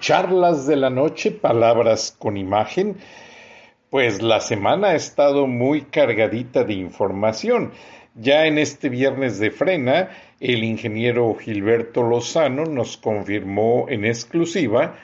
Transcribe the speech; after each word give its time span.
Charlas 0.00 0.66
de 0.66 0.76
la 0.76 0.90
Noche, 0.90 1.30
Palabras 1.30 2.14
con 2.18 2.36
Imagen. 2.36 2.96
Pues 3.90 4.22
la 4.22 4.40
semana 4.40 4.88
ha 4.88 4.94
estado 4.94 5.46
muy 5.46 5.82
cargadita 5.82 6.64
de 6.64 6.74
información. 6.74 7.72
Ya 8.14 8.46
en 8.46 8.58
este 8.58 8.88
viernes 8.88 9.38
de 9.38 9.50
frena, 9.50 10.10
el 10.40 10.64
ingeniero 10.64 11.34
Gilberto 11.34 12.02
Lozano 12.02 12.64
nos 12.64 12.96
confirmó 12.96 13.86
en 13.88 14.04
exclusiva 14.04 14.96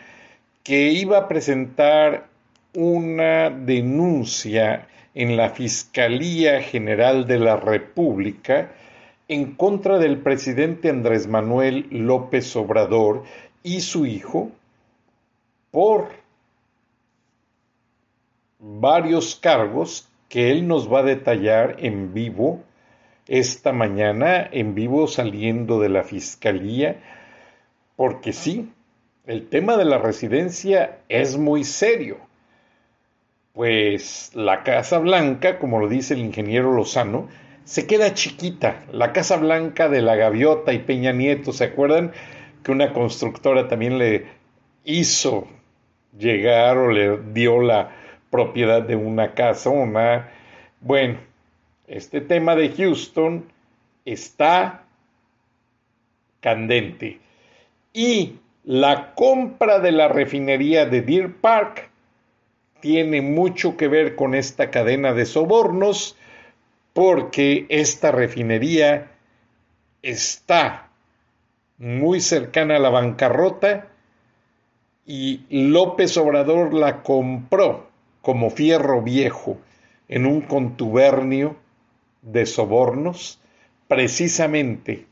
que 0.62 0.88
iba 0.88 1.18
a 1.18 1.28
presentar 1.28 2.26
una 2.74 3.50
denuncia 3.50 4.88
en 5.14 5.36
la 5.36 5.50
Fiscalía 5.50 6.60
General 6.62 7.26
de 7.26 7.38
la 7.38 7.56
República 7.56 8.72
en 9.28 9.54
contra 9.54 9.98
del 9.98 10.18
presidente 10.18 10.90
Andrés 10.90 11.26
Manuel 11.28 11.86
López 11.90 12.54
Obrador 12.56 13.24
y 13.62 13.80
su 13.80 14.06
hijo 14.06 14.50
por 15.74 16.10
varios 18.60 19.34
cargos 19.34 20.08
que 20.28 20.52
él 20.52 20.68
nos 20.68 20.90
va 20.90 21.00
a 21.00 21.02
detallar 21.02 21.78
en 21.80 22.14
vivo 22.14 22.62
esta 23.26 23.72
mañana, 23.72 24.48
en 24.52 24.76
vivo 24.76 25.08
saliendo 25.08 25.80
de 25.80 25.88
la 25.88 26.04
fiscalía, 26.04 27.02
porque 27.96 28.32
sí, 28.32 28.72
el 29.26 29.48
tema 29.48 29.76
de 29.76 29.84
la 29.84 29.98
residencia 29.98 31.00
es 31.08 31.38
muy 31.38 31.64
serio. 31.64 32.18
Pues 33.52 34.30
la 34.32 34.62
Casa 34.62 35.00
Blanca, 35.00 35.58
como 35.58 35.80
lo 35.80 35.88
dice 35.88 36.14
el 36.14 36.20
ingeniero 36.20 36.72
Lozano, 36.72 37.26
se 37.64 37.88
queda 37.88 38.14
chiquita. 38.14 38.84
La 38.92 39.12
Casa 39.12 39.38
Blanca 39.38 39.88
de 39.88 40.02
la 40.02 40.14
Gaviota 40.14 40.72
y 40.72 40.78
Peña 40.78 41.10
Nieto, 41.10 41.52
¿se 41.52 41.64
acuerdan? 41.64 42.12
Que 42.62 42.70
una 42.70 42.92
constructora 42.92 43.66
también 43.66 43.98
le 43.98 44.26
hizo 44.84 45.48
llegar 46.18 46.76
o 46.78 46.90
le 46.90 47.18
dio 47.32 47.60
la 47.60 47.90
propiedad 48.30 48.82
de 48.82 48.96
una 48.96 49.34
casa, 49.34 49.70
una... 49.70 50.30
Bueno, 50.80 51.18
este 51.86 52.20
tema 52.20 52.56
de 52.56 52.70
Houston 52.70 53.44
está 54.04 54.84
candente. 56.40 57.20
Y 57.92 58.38
la 58.64 59.14
compra 59.14 59.78
de 59.78 59.92
la 59.92 60.08
refinería 60.08 60.86
de 60.86 61.02
Deer 61.02 61.34
Park 61.34 61.90
tiene 62.80 63.22
mucho 63.22 63.76
que 63.76 63.88
ver 63.88 64.14
con 64.14 64.34
esta 64.34 64.70
cadena 64.70 65.14
de 65.14 65.26
sobornos 65.26 66.16
porque 66.92 67.66
esta 67.68 68.12
refinería 68.12 69.10
está 70.02 70.88
muy 71.78 72.20
cercana 72.20 72.76
a 72.76 72.78
la 72.80 72.90
bancarrota 72.90 73.88
y 75.06 75.44
López 75.50 76.16
Obrador 76.16 76.72
la 76.72 77.02
compró 77.02 77.86
como 78.22 78.50
fierro 78.50 79.02
viejo 79.02 79.58
en 80.08 80.26
un 80.26 80.40
contubernio 80.40 81.56
de 82.22 82.46
sobornos 82.46 83.38
precisamente 83.88 85.06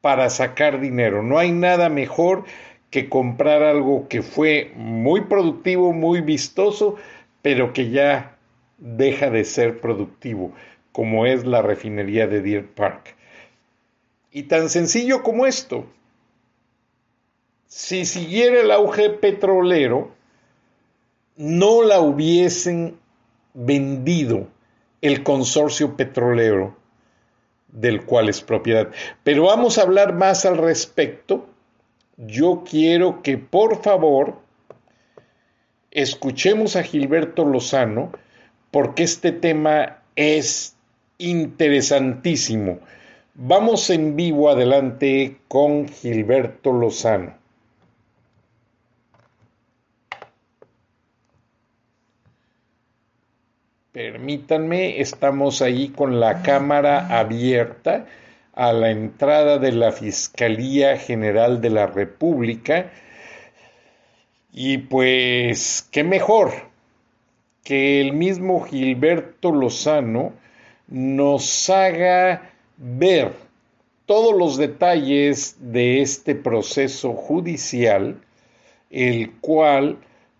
para 0.00 0.30
sacar 0.30 0.80
dinero. 0.80 1.22
No 1.22 1.38
hay 1.38 1.52
nada 1.52 1.88
mejor 1.88 2.44
que 2.90 3.08
comprar 3.08 3.62
algo 3.62 4.08
que 4.08 4.22
fue 4.22 4.72
muy 4.74 5.22
productivo, 5.22 5.92
muy 5.92 6.20
vistoso, 6.20 6.96
pero 7.42 7.72
que 7.72 7.90
ya 7.90 8.36
deja 8.78 9.30
de 9.30 9.44
ser 9.44 9.80
productivo 9.80 10.52
como 10.92 11.26
es 11.26 11.46
la 11.46 11.62
refinería 11.62 12.26
de 12.26 12.42
Deer 12.42 12.66
Park. 12.66 13.14
Y 14.32 14.44
tan 14.44 14.68
sencillo 14.68 15.22
como 15.22 15.46
esto, 15.46 15.86
si 17.70 18.04
siguiera 18.04 18.62
el 18.62 18.72
auge 18.72 19.10
petrolero, 19.10 20.10
no 21.36 21.84
la 21.84 22.00
hubiesen 22.00 22.98
vendido 23.54 24.48
el 25.02 25.22
consorcio 25.22 25.96
petrolero 25.96 26.76
del 27.68 28.04
cual 28.04 28.28
es 28.28 28.42
propiedad. 28.42 28.88
Pero 29.22 29.44
vamos 29.44 29.78
a 29.78 29.82
hablar 29.82 30.14
más 30.14 30.44
al 30.44 30.58
respecto. 30.58 31.46
Yo 32.16 32.64
quiero 32.68 33.22
que 33.22 33.38
por 33.38 33.80
favor 33.84 34.40
escuchemos 35.92 36.74
a 36.74 36.82
Gilberto 36.82 37.44
Lozano 37.44 38.10
porque 38.72 39.04
este 39.04 39.30
tema 39.30 40.02
es 40.16 40.74
interesantísimo. 41.18 42.80
Vamos 43.34 43.90
en 43.90 44.16
vivo 44.16 44.50
adelante 44.50 45.38
con 45.46 45.88
Gilberto 45.88 46.72
Lozano. 46.72 47.39
Permítanme, 53.92 55.00
estamos 55.00 55.62
ahí 55.62 55.88
con 55.88 56.20
la 56.20 56.42
cámara 56.42 57.18
abierta 57.18 58.06
a 58.52 58.72
la 58.72 58.92
entrada 58.92 59.58
de 59.58 59.72
la 59.72 59.90
Fiscalía 59.90 60.96
General 60.96 61.60
de 61.60 61.70
la 61.70 61.88
República. 61.88 62.92
Y 64.52 64.78
pues, 64.78 65.88
qué 65.90 66.04
mejor 66.04 66.52
que 67.64 68.00
el 68.00 68.12
mismo 68.12 68.60
Gilberto 68.60 69.50
Lozano 69.50 70.34
nos 70.86 71.68
haga 71.68 72.52
ver 72.76 73.32
todos 74.06 74.38
los 74.38 74.56
detalles 74.56 75.56
de 75.58 76.00
este 76.00 76.36
proceso 76.36 77.14
judicial, 77.14 78.20
el 78.90 79.32
cual, 79.40 79.98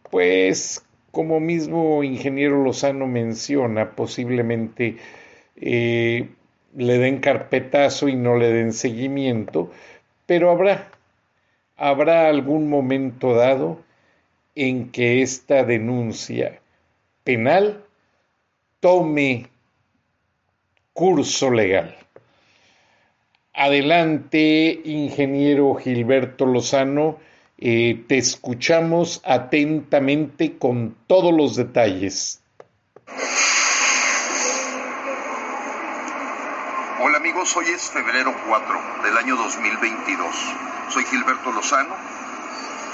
pues, 0.08 0.84
como 1.10 1.40
mismo 1.40 2.02
ingeniero 2.02 2.62
Lozano 2.62 3.06
menciona, 3.06 3.92
posiblemente 3.92 4.96
eh, 5.56 6.28
le 6.74 6.98
den 6.98 7.18
carpetazo 7.18 8.08
y 8.08 8.16
no 8.16 8.36
le 8.36 8.50
den 8.52 8.72
seguimiento, 8.72 9.70
pero 10.26 10.50
habrá, 10.50 10.90
habrá 11.76 12.28
algún 12.28 12.68
momento 12.68 13.34
dado 13.34 13.80
en 14.54 14.90
que 14.90 15.22
esta 15.22 15.64
denuncia 15.64 16.60
penal 17.24 17.84
tome 18.80 19.46
curso 20.92 21.50
legal. 21.50 21.96
Adelante, 23.52 24.80
ingeniero 24.84 25.74
Gilberto 25.74 26.46
Lozano, 26.46 27.18
eh, 27.60 28.04
te 28.08 28.16
escuchamos 28.16 29.20
atentamente 29.24 30.56
con 30.56 30.96
todos 31.06 31.34
los 31.34 31.56
detalles. 31.56 32.40
Hola 37.02 37.18
amigos, 37.18 37.54
hoy 37.56 37.66
es 37.66 37.82
febrero 37.90 38.34
4 38.48 38.80
del 39.04 39.16
año 39.18 39.36
2022. 39.36 40.34
Soy 40.88 41.04
Gilberto 41.04 41.52
Lozano, 41.52 41.94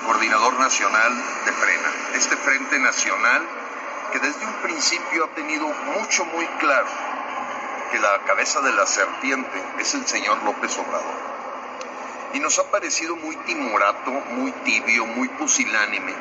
coordinador 0.04 0.58
nacional 0.58 1.12
de 1.14 1.52
Frena, 1.52 2.16
este 2.16 2.36
Frente 2.36 2.78
Nacional 2.80 3.42
que 4.12 4.18
desde 4.18 4.46
un 4.46 4.52
principio 4.62 5.24
ha 5.24 5.34
tenido 5.34 5.66
mucho, 5.68 6.24
muy 6.26 6.46
claro 6.58 6.86
que 7.90 7.98
la 7.98 8.20
cabeza 8.26 8.60
de 8.60 8.72
la 8.72 8.86
serpiente 8.86 9.62
es 9.78 9.94
el 9.94 10.06
señor 10.06 10.42
López 10.42 10.76
Obrador. 10.78 11.35
Y 12.34 12.40
nos 12.40 12.58
ha 12.58 12.70
parecido 12.70 13.16
muy 13.16 13.36
timorato, 13.36 14.10
muy 14.10 14.52
tibio, 14.64 15.06
muy 15.06 15.28
pusilánime, 15.28 16.14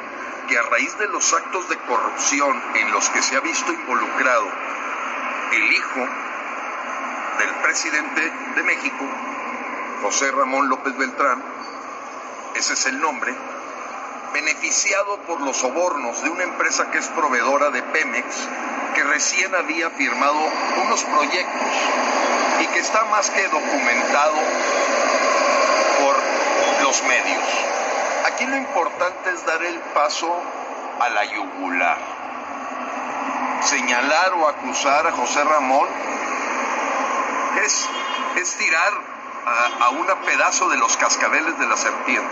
que 0.47 0.57
a 0.57 0.63
raíz 0.63 0.97
de 0.97 1.07
los 1.07 1.33
actos 1.33 1.67
de 1.69 1.77
corrupción 1.79 2.61
en 2.75 2.91
los 2.91 3.09
que 3.09 3.21
se 3.21 3.35
ha 3.35 3.39
visto 3.39 3.71
involucrado 3.71 4.47
el 5.51 5.73
hijo 5.73 5.99
del 7.39 7.49
presidente 7.63 8.31
de 8.55 8.63
México, 8.63 9.05
José 10.01 10.31
Ramón 10.31 10.69
López 10.69 10.95
Beltrán, 10.97 11.43
ese 12.55 12.73
es 12.73 12.85
el 12.85 12.99
nombre, 12.99 13.33
beneficiado 14.33 15.17
por 15.27 15.41
los 15.41 15.57
sobornos 15.57 16.21
de 16.21 16.29
una 16.29 16.43
empresa 16.43 16.91
que 16.91 16.97
es 16.97 17.07
proveedora 17.07 17.69
de 17.71 17.81
Pemex, 17.81 18.47
que 18.93 19.03
recién 19.03 19.53
había 19.55 19.89
firmado 19.91 20.37
unos 20.83 21.03
proyectos 21.03 21.71
y 22.61 22.67
que 22.67 22.79
está 22.79 23.05
más 23.05 23.29
que 23.29 23.47
documentado 23.47 24.35
medios. 27.03 27.43
Aquí 28.25 28.45
lo 28.45 28.57
importante 28.57 29.29
es 29.31 29.45
dar 29.45 29.61
el 29.63 29.79
paso 29.93 30.41
a 30.99 31.09
la 31.09 31.25
yugular. 31.25 31.97
Señalar 33.61 34.33
o 34.33 34.47
acusar 34.47 35.07
a 35.07 35.11
José 35.11 35.43
Ramón 35.43 35.87
es, 37.63 37.87
es 38.37 38.55
tirar 38.55 38.93
a, 39.45 39.85
a 39.85 39.89
un 39.89 40.05
pedazo 40.25 40.69
de 40.69 40.77
los 40.77 40.97
cascabeles 40.97 41.57
de 41.59 41.67
la 41.67 41.77
serpiente. 41.77 42.29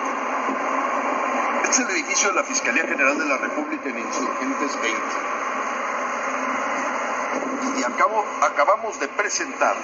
Este 1.63 1.75
es 1.75 1.79
el 1.79 1.95
edificio 1.95 2.29
de 2.29 2.35
la 2.35 2.43
Fiscalía 2.43 2.83
General 2.83 3.17
de 3.17 3.25
la 3.25 3.37
República 3.37 3.89
en 3.89 3.99
Insurgentes 3.99 4.81
20. 4.81 5.01
Y 7.79 7.83
acabo, 7.83 8.25
acabamos 8.41 8.99
de 8.99 9.07
presentar 9.07 9.75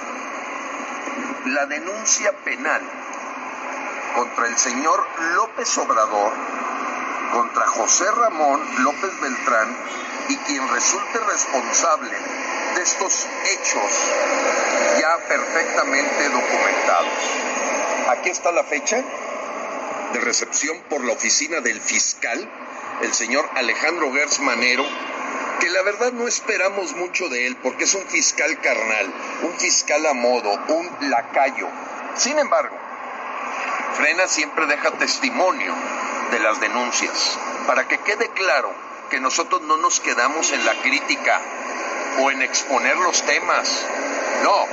la 1.46 1.66
denuncia 1.66 2.32
penal 2.44 2.82
contra 4.14 4.46
el 4.46 4.56
señor 4.58 5.06
López 5.34 5.78
Obrador, 5.78 6.32
contra 7.32 7.66
José 7.66 8.10
Ramón 8.10 8.60
López 8.82 9.20
Beltrán 9.20 9.76
y 10.28 10.36
quien 10.36 10.68
resulte 10.68 11.18
responsable 11.18 12.16
de 12.74 12.82
estos 12.82 13.26
hechos 13.44 14.12
ya 15.00 15.18
perfectamente 15.28 16.28
documentados. 16.28 17.12
Aquí 18.10 18.30
está 18.30 18.52
la 18.52 18.64
fecha 18.64 19.02
de 20.12 20.20
recepción 20.20 20.80
por 20.88 21.04
la 21.04 21.12
oficina 21.12 21.60
del 21.60 21.80
fiscal, 21.80 22.48
el 23.02 23.12
señor 23.12 23.48
Alejandro 23.54 24.12
Gers 24.12 24.40
Manero, 24.40 24.84
que 25.60 25.70
la 25.70 25.82
verdad 25.82 26.12
no 26.12 26.26
esperamos 26.26 26.94
mucho 26.96 27.28
de 27.28 27.46
él 27.46 27.56
porque 27.62 27.84
es 27.84 27.94
un 27.94 28.06
fiscal 28.06 28.60
carnal, 28.60 29.12
un 29.42 29.52
fiscal 29.58 30.04
a 30.06 30.14
modo, 30.14 30.50
un 30.68 31.10
lacayo. 31.10 31.68
Sin 32.16 32.38
embargo, 32.38 32.79
Frena 34.00 34.26
siempre 34.28 34.64
deja 34.64 34.92
testimonio 34.92 35.74
de 36.30 36.38
las 36.38 36.58
denuncias 36.58 37.38
para 37.66 37.86
que 37.86 37.98
quede 37.98 38.30
claro 38.30 38.72
que 39.10 39.20
nosotros 39.20 39.60
no 39.60 39.76
nos 39.76 40.00
quedamos 40.00 40.52
en 40.52 40.64
la 40.64 40.72
crítica 40.80 41.38
o 42.18 42.30
en 42.30 42.40
exponer 42.40 42.96
los 42.96 43.22
temas. 43.24 43.84
No, 44.42 44.66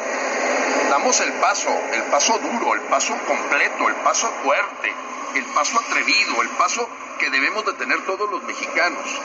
damos 0.90 1.20
el 1.20 1.34
paso, 1.42 1.68
el 1.92 2.04
paso 2.04 2.40
duro, 2.40 2.74
el 2.76 2.82
paso 2.84 3.18
completo, 3.28 3.90
el 3.90 3.96
paso 3.96 4.32
fuerte, 4.46 4.94
el 5.36 5.44
paso 5.48 5.78
atrevido, 5.78 6.42
el 6.42 6.50
paso 6.52 6.88
que 7.20 7.30
debemos 7.30 7.66
de 7.66 7.74
tener 7.74 8.06
todos 8.06 8.32
los 8.32 8.44
mexicanos. 8.44 9.22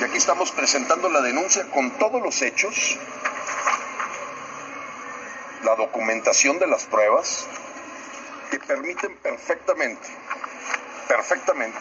Y 0.00 0.04
aquí 0.04 0.16
estamos 0.16 0.50
presentando 0.52 1.10
la 1.10 1.20
denuncia 1.20 1.68
con 1.68 1.90
todos 1.98 2.22
los 2.22 2.40
hechos, 2.40 2.98
la 5.62 5.76
documentación 5.76 6.58
de 6.58 6.68
las 6.68 6.84
pruebas, 6.86 7.46
que 8.52 8.60
permiten 8.60 9.16
perfectamente, 9.16 10.06
perfectamente 11.08 11.78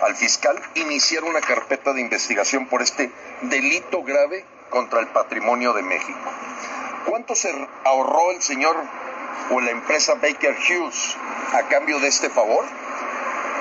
al 0.00 0.16
fiscal 0.16 0.58
iniciar 0.76 1.24
una 1.24 1.42
carpeta 1.42 1.92
de 1.92 2.00
investigación 2.00 2.66
por 2.68 2.80
este 2.80 3.12
delito 3.42 4.02
grave 4.02 4.46
contra 4.70 5.00
el 5.00 5.08
patrimonio 5.08 5.74
de 5.74 5.82
México. 5.82 6.18
¿Cuánto 7.04 7.34
se 7.34 7.52
ahorró 7.84 8.30
el 8.30 8.40
señor 8.40 8.76
o 9.50 9.60
la 9.60 9.72
empresa 9.72 10.14
Baker 10.14 10.56
Hughes 10.56 11.16
a 11.52 11.68
cambio 11.68 12.00
de 12.00 12.08
este 12.08 12.30
favor? 12.30 12.64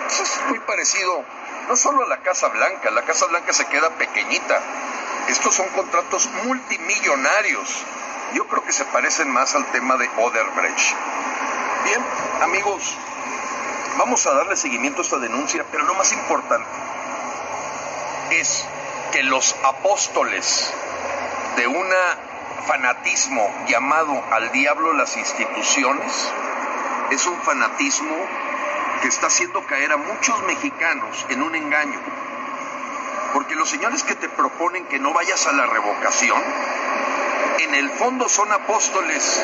Pues 0.07 0.21
es 0.21 0.39
muy 0.47 0.59
parecido 0.59 1.25
no 1.67 1.75
solo 1.75 2.03
a 2.03 2.07
la 2.07 2.21
Casa 2.21 2.47
Blanca, 2.47 2.89
la 2.91 3.03
Casa 3.03 3.25
Blanca 3.25 3.51
se 3.51 3.65
queda 3.65 3.89
pequeñita. 3.89 4.61
Estos 5.27 5.55
son 5.55 5.67
contratos 5.69 6.29
multimillonarios. 6.45 7.83
Yo 8.33 8.47
creo 8.47 8.63
que 8.63 8.71
se 8.71 8.85
parecen 8.85 9.29
más 9.29 9.55
al 9.55 9.65
tema 9.73 9.97
de 9.97 10.09
Oderbrecht. 10.17 10.95
Bien, 11.83 12.01
amigos, 12.41 12.97
vamos 13.97 14.25
a 14.25 14.33
darle 14.33 14.55
seguimiento 14.55 15.01
a 15.01 15.03
esta 15.03 15.17
denuncia, 15.17 15.65
pero 15.71 15.83
lo 15.83 15.95
más 15.95 16.11
importante 16.13 16.69
es 18.31 18.65
que 19.11 19.23
los 19.23 19.55
apóstoles 19.63 20.73
de 21.57 21.67
un 21.67 21.85
fanatismo 22.65 23.47
llamado 23.67 24.23
al 24.31 24.51
diablo 24.51 24.93
las 24.93 25.17
instituciones 25.17 26.31
es 27.11 27.25
un 27.25 27.39
fanatismo 27.41 28.15
que 29.01 29.09
está 29.09 29.27
haciendo 29.27 29.65
caer 29.65 29.91
a 29.91 29.97
muchos 29.97 30.41
mexicanos 30.43 31.25
en 31.29 31.43
un 31.43 31.53
engaño. 31.55 31.99
Porque 33.33 33.55
los 33.55 33.69
señores 33.69 34.03
que 34.03 34.15
te 34.15 34.29
proponen 34.29 34.85
que 34.85 34.99
no 34.99 35.13
vayas 35.13 35.45
a 35.47 35.51
la 35.51 35.65
revocación, 35.65 36.41
en 37.59 37.75
el 37.75 37.89
fondo 37.89 38.29
son 38.29 38.51
apóstoles 38.51 39.43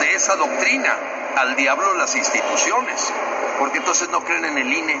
de 0.00 0.14
esa 0.14 0.36
doctrina, 0.36 0.96
al 1.36 1.56
diablo 1.56 1.94
las 1.94 2.14
instituciones, 2.14 3.12
porque 3.58 3.78
entonces 3.78 4.08
no 4.10 4.24
creen 4.24 4.44
en 4.44 4.58
el 4.58 4.72
INE, 4.72 5.00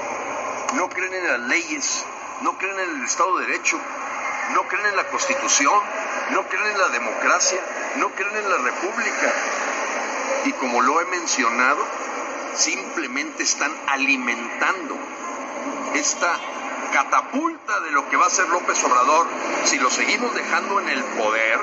no 0.74 0.88
creen 0.88 1.14
en 1.14 1.26
las 1.28 1.40
leyes, 1.40 2.04
no 2.42 2.56
creen 2.58 2.78
en 2.78 2.96
el 2.96 3.04
Estado 3.04 3.38
de 3.38 3.46
Derecho, 3.46 3.78
no 4.52 4.62
creen 4.68 4.86
en 4.86 4.96
la 4.96 5.04
Constitución, 5.04 5.80
no 6.30 6.42
creen 6.44 6.66
en 6.66 6.78
la 6.78 6.88
democracia, 6.88 7.60
no 7.96 8.10
creen 8.10 8.36
en 8.36 8.50
la 8.50 8.58
República. 8.58 9.32
Y 10.44 10.52
como 10.52 10.80
lo 10.80 11.00
he 11.00 11.06
mencionado, 11.06 11.84
simplemente 12.54 13.42
están 13.42 13.72
alimentando 13.86 14.96
esta 15.94 16.38
catapulta 16.92 17.80
de 17.80 17.90
lo 17.90 18.08
que 18.08 18.16
va 18.16 18.26
a 18.26 18.30
ser 18.30 18.48
López 18.48 18.82
Obrador 18.84 19.26
si 19.64 19.78
lo 19.78 19.90
seguimos 19.90 20.34
dejando 20.34 20.80
en 20.80 20.88
el 20.88 21.04
poder, 21.04 21.58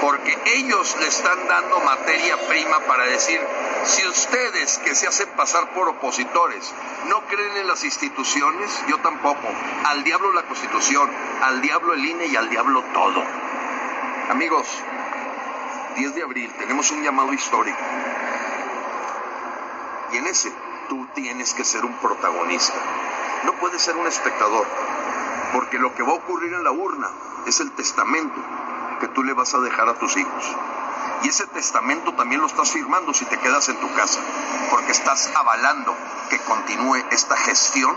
porque 0.00 0.38
ellos 0.56 0.96
le 1.00 1.06
están 1.06 1.48
dando 1.48 1.80
materia 1.80 2.36
prima 2.48 2.80
para 2.80 3.04
decir, 3.04 3.40
si 3.86 4.06
ustedes 4.06 4.78
que 4.78 4.94
se 4.94 5.06
hacen 5.06 5.28
pasar 5.36 5.70
por 5.70 5.88
opositores 5.88 6.74
no 7.08 7.20
creen 7.26 7.56
en 7.58 7.68
las 7.68 7.84
instituciones, 7.84 8.82
yo 8.88 8.98
tampoco, 8.98 9.48
al 9.84 10.02
diablo 10.04 10.32
la 10.32 10.42
constitución, 10.42 11.08
al 11.42 11.60
diablo 11.60 11.94
el 11.94 12.04
INE 12.04 12.26
y 12.26 12.36
al 12.36 12.48
diablo 12.50 12.82
todo. 12.92 13.22
Amigos, 14.30 14.66
10 15.96 16.14
de 16.14 16.22
abril 16.22 16.52
tenemos 16.58 16.90
un 16.90 17.02
llamado 17.02 17.32
histórico. 17.32 17.78
Y 20.12 20.16
en 20.16 20.26
ese 20.26 20.52
tú 20.88 21.06
tienes 21.14 21.54
que 21.54 21.64
ser 21.64 21.84
un 21.84 21.94
protagonista. 21.94 22.78
No 23.44 23.52
puedes 23.54 23.82
ser 23.82 23.96
un 23.96 24.06
espectador, 24.06 24.66
porque 25.52 25.78
lo 25.78 25.94
que 25.94 26.02
va 26.02 26.10
a 26.10 26.16
ocurrir 26.16 26.52
en 26.54 26.64
la 26.64 26.72
urna 26.72 27.08
es 27.46 27.60
el 27.60 27.70
testamento 27.72 28.40
que 29.00 29.08
tú 29.08 29.22
le 29.22 29.32
vas 29.32 29.54
a 29.54 29.60
dejar 29.60 29.88
a 29.88 29.94
tus 29.94 30.16
hijos. 30.16 30.56
Y 31.26 31.28
ese 31.28 31.48
testamento 31.48 32.14
también 32.14 32.40
lo 32.40 32.46
estás 32.46 32.70
firmando 32.70 33.12
si 33.12 33.24
te 33.24 33.36
quedas 33.40 33.68
en 33.68 33.80
tu 33.80 33.92
casa, 33.94 34.20
porque 34.70 34.92
estás 34.92 35.28
avalando 35.34 35.92
que 36.30 36.38
continúe 36.38 37.04
esta 37.10 37.36
gestión 37.36 37.96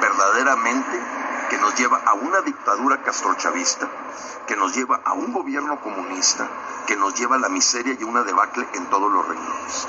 verdaderamente 0.00 1.00
que 1.48 1.58
nos 1.58 1.74
lleva 1.74 2.00
a 2.06 2.12
una 2.12 2.42
dictadura 2.42 3.02
castrochavista, 3.02 3.88
que 4.46 4.54
nos 4.54 4.72
lleva 4.72 5.00
a 5.04 5.14
un 5.14 5.32
gobierno 5.32 5.80
comunista, 5.80 6.46
que 6.86 6.94
nos 6.94 7.18
lleva 7.18 7.34
a 7.34 7.38
la 7.40 7.48
miseria 7.48 7.96
y 7.98 8.04
una 8.04 8.22
debacle 8.22 8.64
en 8.74 8.86
todos 8.86 9.10
los 9.10 9.26
renglones. 9.26 9.88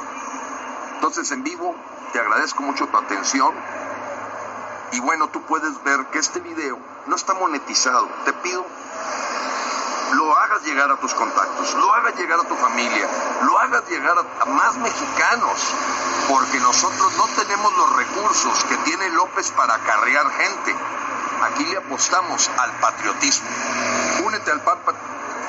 Entonces, 0.96 1.32
en 1.34 1.44
vivo, 1.44 1.76
te 2.14 2.20
agradezco 2.20 2.64
mucho 2.64 2.88
tu 2.88 2.98
atención. 2.98 3.54
Y 4.92 5.00
bueno, 5.02 5.28
tú 5.28 5.44
puedes 5.44 5.84
ver 5.84 6.08
que 6.08 6.18
este 6.18 6.40
video 6.40 6.80
no 7.06 7.16
está 7.16 7.36
monetizado. 7.36 8.10
Te 8.26 8.34
pido 8.34 8.66
hagas 10.52 10.68
llegar 10.68 10.92
a 10.92 10.98
tus 10.98 11.14
contactos, 11.14 11.74
lo 11.76 11.94
hagas 11.94 12.16
llegar 12.18 12.40
a 12.40 12.44
tu 12.44 12.56
familia, 12.56 13.08
lo 13.44 13.58
hagas 13.58 13.90
llegar 13.90 14.16
a, 14.18 14.46
más 14.46 14.76
mexicanos, 14.78 15.74
porque 16.28 16.60
nosotros 16.60 17.14
no 17.18 17.26
tenemos 17.42 17.78
los 17.78 17.96
recursos 17.96 18.64
que 18.66 18.76
tiene 18.78 19.10
López 19.12 19.52
para 19.52 19.76
acarrear 19.76 20.30
gente. 20.32 20.76
Aquí 21.44 21.66
le 21.66 21.78
apostamos 21.78 22.50
al 22.58 22.72
patriotismo. 22.80 23.48
Únete 24.26 24.52
al 24.52 24.62
PAN 24.62 24.78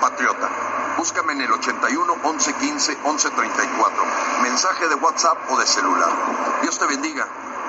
Patriota. 0.01 0.49
Búscame 0.97 1.33
en 1.33 1.43
el 1.43 1.53
81 1.53 2.17
11 2.23 2.55
15 2.55 2.99
11 3.05 3.31
34. 3.31 4.05
Mensaje 4.43 4.89
de 4.89 4.95
WhatsApp 4.95 5.39
o 5.51 5.59
de 5.59 5.67
celular. 5.67 6.11
Dios 6.63 6.79
te 6.79 6.87
bendiga. 6.87 7.27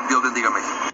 Dios 0.07 0.21
bendiga 0.21 0.49
México. 0.51 0.93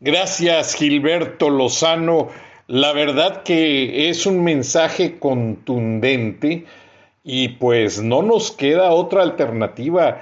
Gracias, 0.00 0.74
Gilberto 0.74 1.48
Lozano. 1.50 2.28
La 2.68 2.92
verdad 2.92 3.44
que 3.44 4.08
es 4.08 4.26
un 4.26 4.42
mensaje 4.42 5.20
contundente 5.20 6.64
y 7.22 7.50
pues 7.50 8.02
no 8.02 8.22
nos 8.22 8.50
queda 8.50 8.90
otra 8.90 9.22
alternativa 9.22 10.20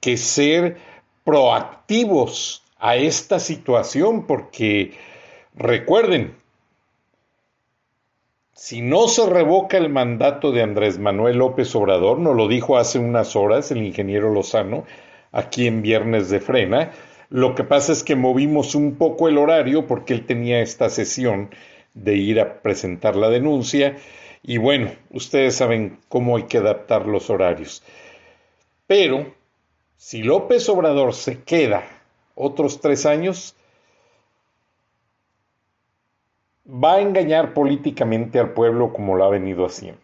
que 0.00 0.18
ser 0.18 0.76
proactivos 1.24 2.62
a 2.78 2.96
esta 2.96 3.38
situación 3.38 4.26
porque 4.26 4.92
recuerden, 5.54 6.34
si 8.52 8.82
no 8.82 9.08
se 9.08 9.26
revoca 9.26 9.78
el 9.78 9.88
mandato 9.88 10.52
de 10.52 10.62
Andrés 10.62 10.98
Manuel 10.98 11.38
López 11.38 11.74
Obrador, 11.74 12.18
nos 12.18 12.36
lo 12.36 12.46
dijo 12.46 12.76
hace 12.76 12.98
unas 12.98 13.36
horas 13.36 13.70
el 13.70 13.82
ingeniero 13.82 14.34
Lozano, 14.34 14.84
aquí 15.32 15.66
en 15.66 15.80
Viernes 15.80 16.28
de 16.28 16.40
Frena, 16.40 16.92
lo 17.30 17.54
que 17.54 17.64
pasa 17.64 17.92
es 17.92 18.04
que 18.04 18.16
movimos 18.16 18.74
un 18.74 18.96
poco 18.96 19.28
el 19.28 19.38
horario 19.38 19.86
porque 19.86 20.12
él 20.12 20.26
tenía 20.26 20.60
esta 20.60 20.90
sesión 20.90 21.48
de 21.96 22.14
ir 22.14 22.40
a 22.40 22.60
presentar 22.60 23.16
la 23.16 23.30
denuncia 23.30 23.96
y 24.42 24.58
bueno, 24.58 24.92
ustedes 25.10 25.56
saben 25.56 25.98
cómo 26.08 26.36
hay 26.36 26.44
que 26.44 26.58
adaptar 26.58 27.06
los 27.06 27.30
horarios. 27.30 27.82
Pero 28.86 29.34
si 29.96 30.22
López 30.22 30.68
Obrador 30.68 31.14
se 31.14 31.42
queda 31.42 31.82
otros 32.36 32.80
tres 32.80 33.06
años, 33.06 33.56
va 36.68 36.94
a 36.94 37.00
engañar 37.00 37.54
políticamente 37.54 38.38
al 38.38 38.50
pueblo 38.50 38.92
como 38.92 39.16
lo 39.16 39.24
ha 39.24 39.30
venido 39.30 39.64
haciendo. 39.64 40.00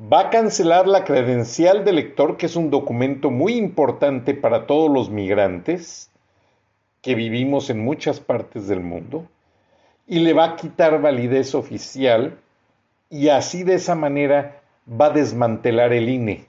Va 0.00 0.20
a 0.20 0.30
cancelar 0.30 0.88
la 0.88 1.04
credencial 1.04 1.84
de 1.84 1.92
lector, 1.92 2.38
que 2.38 2.46
es 2.46 2.56
un 2.56 2.70
documento 2.70 3.30
muy 3.30 3.54
importante 3.54 4.34
para 4.34 4.66
todos 4.66 4.90
los 4.90 5.10
migrantes 5.10 6.10
que 7.02 7.14
vivimos 7.14 7.68
en 7.68 7.84
muchas 7.84 8.18
partes 8.18 8.68
del 8.68 8.80
mundo, 8.80 9.28
y 10.06 10.20
le 10.20 10.32
va 10.32 10.44
a 10.44 10.56
quitar 10.56 11.00
validez 11.00 11.54
oficial 11.54 12.38
y 13.10 13.28
así 13.28 13.62
de 13.62 13.74
esa 13.74 13.94
manera 13.94 14.60
va 14.88 15.06
a 15.06 15.10
desmantelar 15.10 15.92
el 15.92 16.08
INE, 16.08 16.46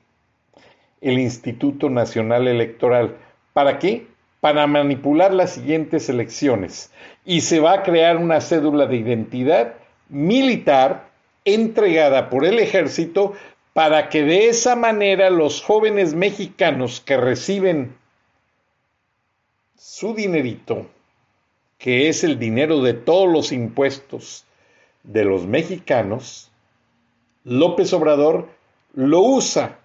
el 1.02 1.20
Instituto 1.20 1.90
Nacional 1.90 2.48
Electoral. 2.48 3.18
¿Para 3.54 3.80
qué? 3.80 4.08
para 4.44 4.68
manipular 4.68 5.34
las 5.34 5.54
siguientes 5.54 6.10
elecciones 6.10 6.92
y 7.24 7.40
se 7.40 7.62
va 7.62 7.76
a 7.76 7.84
crear 7.84 8.18
una 8.18 8.42
cédula 8.42 8.88
de 8.88 8.98
identidad 8.98 9.76
militar 10.10 11.08
entregada 11.46 12.30
por 12.30 12.44
el 12.44 12.60
ejército 12.60 13.36
para 13.72 14.10
que 14.10 14.24
de 14.24 14.50
esa 14.50 14.76
manera 14.76 15.30
los 15.30 15.62
jóvenes 15.62 16.14
mexicanos 16.14 17.00
que 17.00 17.16
reciben 17.16 17.96
su 19.78 20.14
dinerito, 20.14 20.88
que 21.84 22.08
es 22.08 22.24
el 22.24 22.40
dinero 22.40 22.82
de 22.82 22.94
todos 22.94 23.30
los 23.30 23.52
impuestos 23.52 24.46
de 25.04 25.26
los 25.26 25.46
mexicanos, 25.46 26.50
López 27.44 27.92
Obrador 27.92 28.48
lo 28.94 29.20
usa 29.20 29.80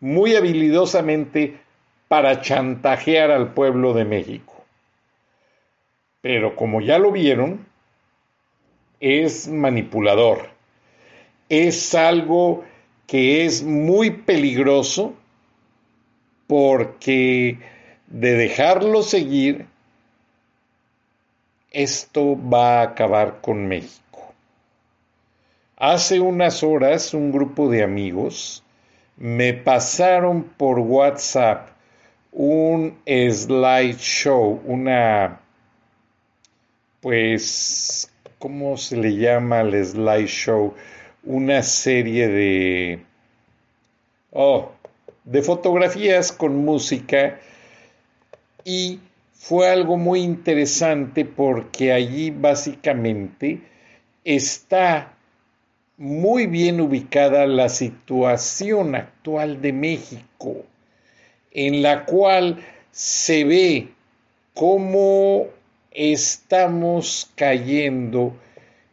muy 0.00 0.34
habilidosamente 0.34 1.60
para 2.08 2.40
chantajear 2.40 3.30
al 3.30 3.54
pueblo 3.54 3.94
de 3.94 4.04
México. 4.06 4.64
Pero 6.20 6.56
como 6.56 6.80
ya 6.80 6.98
lo 6.98 7.12
vieron, 7.12 7.64
es 8.98 9.46
manipulador. 9.46 10.48
Es 11.48 11.94
algo 11.94 12.64
que 13.06 13.44
es 13.44 13.62
muy 13.62 14.10
peligroso 14.10 15.14
porque 16.48 17.60
de 18.08 18.32
dejarlo 18.34 19.04
seguir, 19.04 19.66
esto 21.70 22.36
va 22.36 22.80
a 22.80 22.82
acabar 22.82 23.40
con 23.40 23.66
México. 23.66 24.34
Hace 25.76 26.20
unas 26.20 26.62
horas 26.62 27.14
un 27.14 27.32
grupo 27.32 27.70
de 27.70 27.82
amigos 27.82 28.62
me 29.16 29.52
pasaron 29.54 30.44
por 30.44 30.78
WhatsApp 30.78 31.68
un 32.32 32.98
slideshow, 33.06 34.60
una, 34.64 35.40
pues, 37.00 38.10
¿cómo 38.38 38.76
se 38.76 38.96
le 38.96 39.16
llama 39.16 39.60
el 39.60 39.84
slideshow? 39.84 40.74
Una 41.24 41.62
serie 41.62 42.28
de, 42.28 43.04
oh, 44.32 44.72
de 45.24 45.42
fotografías 45.42 46.32
con 46.32 46.64
música 46.64 47.38
y 48.64 49.00
fue 49.40 49.70
algo 49.70 49.96
muy 49.96 50.20
interesante 50.20 51.24
porque 51.24 51.94
allí 51.94 52.30
básicamente 52.30 53.62
está 54.22 55.14
muy 55.96 56.46
bien 56.46 56.78
ubicada 56.78 57.46
la 57.46 57.70
situación 57.70 58.94
actual 58.94 59.62
de 59.62 59.72
México 59.72 60.56
en 61.52 61.80
la 61.80 62.04
cual 62.04 62.58
se 62.90 63.44
ve 63.44 63.88
cómo 64.52 65.46
estamos 65.90 67.30
cayendo 67.34 68.36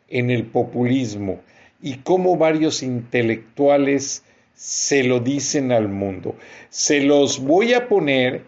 en 0.08 0.32
el 0.32 0.46
populismo 0.46 1.42
y 1.82 1.98
cómo 1.98 2.38
varios 2.38 2.84
intelectuales 2.84 4.24
se 4.54 5.04
lo 5.04 5.20
dicen 5.20 5.74
al 5.74 5.90
mundo. 5.90 6.38
Se 6.70 7.02
los 7.02 7.40
voy 7.44 7.74
a 7.74 7.90
poner, 7.90 8.44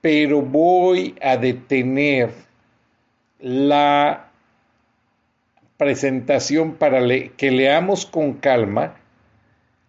pero 0.00 0.42
voy 0.42 1.14
a 1.20 1.36
detener 1.36 2.30
la 3.40 4.30
presentación 5.76 6.74
para 6.74 7.00
que 7.36 7.50
leamos 7.50 8.06
con 8.06 8.34
calma 8.34 8.96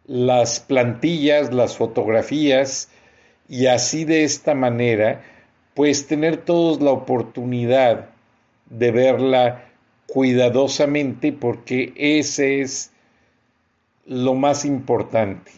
las 0.05 0.59
plantillas, 0.59 1.53
las 1.53 1.77
fotografías 1.77 2.89
y 3.47 3.67
así 3.67 4.05
de 4.05 4.23
esta 4.23 4.53
manera, 4.53 5.23
pues 5.73 6.07
tener 6.07 6.37
todos 6.37 6.81
la 6.81 6.91
oportunidad 6.91 8.09
de 8.69 8.91
verla 8.91 9.65
cuidadosamente 10.07 11.31
porque 11.31 11.93
ese 11.95 12.61
es 12.61 12.91
lo 14.05 14.35
más 14.35 14.65
importante. 14.65 15.51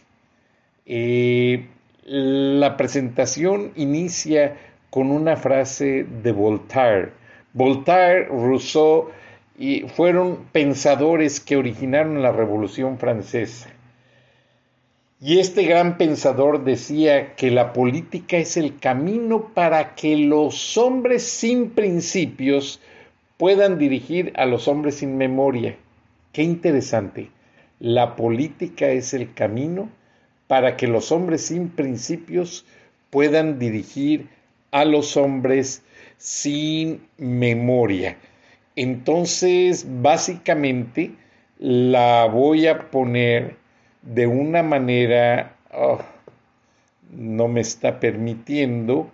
Eh, 0.86 1.68
la 2.14 2.76
presentación 2.76 3.72
inicia 3.78 4.58
con 4.90 5.12
una 5.12 5.38
frase 5.38 6.04
de 6.04 6.34
Voltaire. 6.34 7.14
Voltaire, 7.54 8.26
Rousseau 8.26 9.12
y 9.58 9.84
fueron 9.84 10.48
pensadores 10.52 11.40
que 11.40 11.56
originaron 11.56 12.22
la 12.22 12.34
Revolución 12.34 12.98
Francesa. 12.98 13.70
Y 15.22 15.40
este 15.40 15.64
gran 15.64 15.98
pensador 15.98 16.66
decía 16.66 17.36
que 17.36 17.50
la 17.50 17.72
política 17.72 18.36
es 18.36 18.58
el 18.58 18.78
camino 18.80 19.54
para 19.54 19.96
que 19.96 20.18
los 20.18 20.78
hombres 20.78 21.24
sin 21.24 21.70
principios 21.70 22.82
puedan 23.38 23.78
dirigir 23.78 24.34
a 24.36 24.46
los 24.46 24.68
hombres 24.68 24.96
sin 24.96 25.16
memoria. 25.16 25.78
Qué 26.34 26.44
interesante. 26.44 27.30
La 27.80 28.18
política 28.18 28.90
es 28.90 29.14
el 29.14 29.34
camino 29.34 29.88
para 30.52 30.76
que 30.76 30.86
los 30.86 31.14
hombres 31.14 31.46
sin 31.46 31.70
principios 31.70 32.66
puedan 33.10 33.58
dirigir 33.58 34.28
a 34.72 34.84
los 34.84 35.16
hombres 35.16 35.82
sin 36.18 37.08
memoria. 37.18 38.18
Entonces, 38.76 39.86
básicamente, 40.02 41.14
la 41.58 42.26
voy 42.26 42.68
a 42.68 42.92
poner 42.92 43.56
de 44.02 44.28
una 44.28 44.62
manera 44.62 45.56
oh, 45.74 46.00
no 47.12 47.48
me 47.48 47.62
está 47.62 48.02
permitiendo 48.02 49.10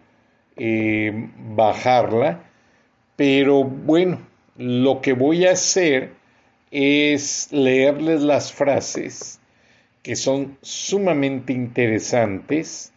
eh, 0.56 1.30
bajarla, 1.56 2.42
pero 3.16 3.64
bueno, 3.64 4.22
lo 4.58 5.02
que 5.02 5.14
voy 5.14 5.46
a 5.46 5.52
hacer 5.52 6.14
es 6.72 7.52
leerles 7.52 8.24
las 8.24 8.52
frases 8.52 9.40
que 10.08 10.16
son 10.16 10.58
sumamente 10.62 11.52
interesantes 11.52 12.94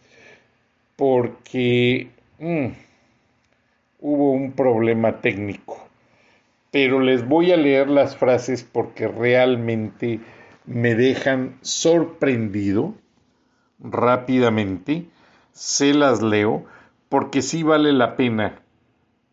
porque 0.95 2.09
mm, 2.39 2.67
hubo 3.99 4.31
un 4.31 4.53
problema 4.53 5.19
técnico. 5.19 5.89
Pero 6.71 7.01
les 7.01 7.27
voy 7.27 7.51
a 7.51 7.57
leer 7.57 7.89
las 7.89 8.15
frases 8.15 8.63
porque 8.63 9.09
realmente 9.09 10.21
me 10.65 10.95
dejan 10.95 11.57
sorprendido 11.59 12.93
rápidamente, 13.77 15.03
se 15.51 15.93
las 15.93 16.21
leo 16.21 16.63
porque 17.09 17.41
sí 17.41 17.61
vale 17.61 17.91
la 17.91 18.15
pena 18.15 18.61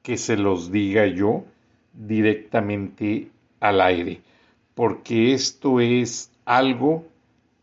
que 0.02 0.16
se 0.16 0.36
los 0.36 0.72
diga 0.72 1.06
yo 1.06 1.44
directamente 1.92 3.28
al 3.60 3.80
aire, 3.80 4.20
porque 4.74 5.32
esto 5.32 5.78
es 5.78 6.32
algo 6.44 7.06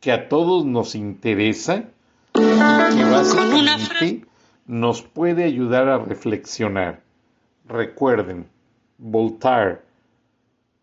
que 0.06 0.12
a 0.12 0.30
todos 0.30 0.68
nos 0.68 0.94
interesa 0.94 1.90
y 2.36 2.96
que 2.96 3.04
básicamente 3.06 4.24
nos 4.68 5.02
puede 5.02 5.44
ayudar 5.44 5.90
a 5.90 5.98
reflexionar. 5.98 7.02
Recuerden, 7.68 8.46
Voltaire, 9.00 9.80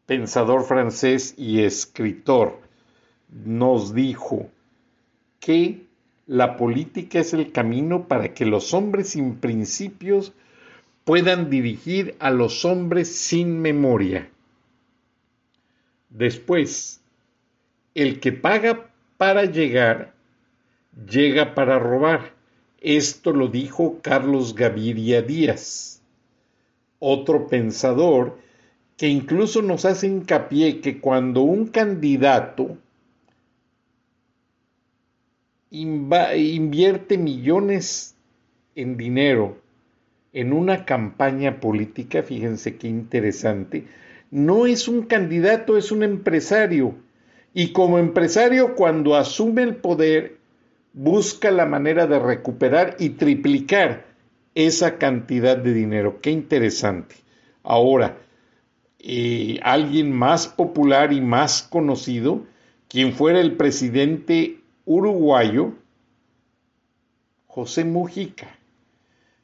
pensador 0.07 0.65
francés 0.65 1.37
y 1.39 1.63
escritor, 1.63 2.59
nos 3.45 3.95
dijo 3.95 4.49
que 5.39 5.87
la 6.27 6.57
política 6.57 7.21
es 7.21 7.33
el 7.33 7.53
camino 7.53 8.09
para 8.09 8.35
que 8.35 8.45
los 8.45 8.75
hombres 8.75 9.11
sin 9.11 9.37
principios 9.37 10.33
puedan 11.05 11.49
dirigir 11.49 12.17
a 12.19 12.33
los 12.33 12.65
hombres 12.65 13.15
sin 13.15 13.61
memoria. 13.61 14.29
Después, 16.11 17.01
el 17.95 18.19
que 18.19 18.33
paga 18.33 18.89
para 19.23 19.45
llegar, 19.45 20.15
llega 21.09 21.55
para 21.55 21.79
robar. 21.79 22.33
Esto 22.81 23.33
lo 23.33 23.47
dijo 23.47 24.01
Carlos 24.03 24.57
Gaviria 24.57 25.23
Díaz, 25.23 26.03
otro 26.99 27.47
pensador 27.47 28.41
que 28.97 29.07
incluso 29.07 29.63
nos 29.63 29.85
hace 29.85 30.09
hincapié 30.09 30.81
que 30.81 31.01
cuando 31.01 31.43
un 31.43 31.69
candidato 31.69 32.79
invierte 35.71 37.17
millones 37.17 38.17
en 38.75 38.97
dinero 38.97 39.57
en 40.33 40.53
una 40.53 40.85
campaña 40.85 41.61
política, 41.61 42.25
fíjense 42.25 42.77
qué 42.77 42.89
interesante, 42.89 43.85
no 44.33 44.67
es 44.67 44.89
un 44.89 45.03
candidato, 45.03 45.77
es 45.79 45.93
un 45.93 46.03
empresario. 46.03 46.97
Y 47.55 47.73
como 47.73 47.99
empresario, 47.99 48.75
cuando 48.75 49.15
asume 49.15 49.63
el 49.63 49.77
poder, 49.77 50.39
busca 50.93 51.51
la 51.51 51.67
manera 51.67 52.07
de 52.07 52.19
recuperar 52.19 52.97
y 52.99 53.11
triplicar 53.11 54.07
esa 54.55 54.99
cantidad 54.99 55.57
de 55.57 55.73
dinero. 55.73 56.21
Qué 56.21 56.31
interesante. 56.31 57.17
Ahora, 57.63 58.19
eh, 58.99 59.59
alguien 59.63 60.13
más 60.13 60.47
popular 60.47 61.13
y 61.13 61.21
más 61.21 61.63
conocido, 61.63 62.45
quien 62.89 63.13
fuera 63.13 63.41
el 63.41 63.57
presidente 63.57 64.61
uruguayo, 64.85 65.73
José 67.47 67.85
Mujica, 67.85 68.49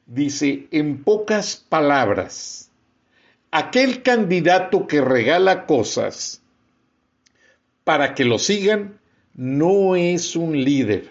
dice, 0.05 0.67
en 0.71 1.03
pocas 1.03 1.57
palabras, 1.57 2.71
aquel 3.51 4.01
candidato 4.01 4.87
que 4.87 5.01
regala 5.01 5.65
cosas 5.65 6.38
para 7.89 8.13
que 8.13 8.23
lo 8.23 8.37
sigan 8.37 8.99
no 9.33 9.95
es 9.95 10.35
un 10.35 10.55
líder, 10.63 11.09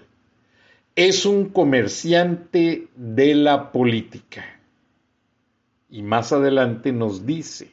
es 0.95 1.27
un 1.27 1.49
comerciante 1.49 2.87
de 2.95 3.35
la 3.35 3.73
política. 3.73 4.45
Y 5.91 6.03
más 6.03 6.33
adelante 6.33 6.93
nos 6.93 7.27
dice, 7.27 7.73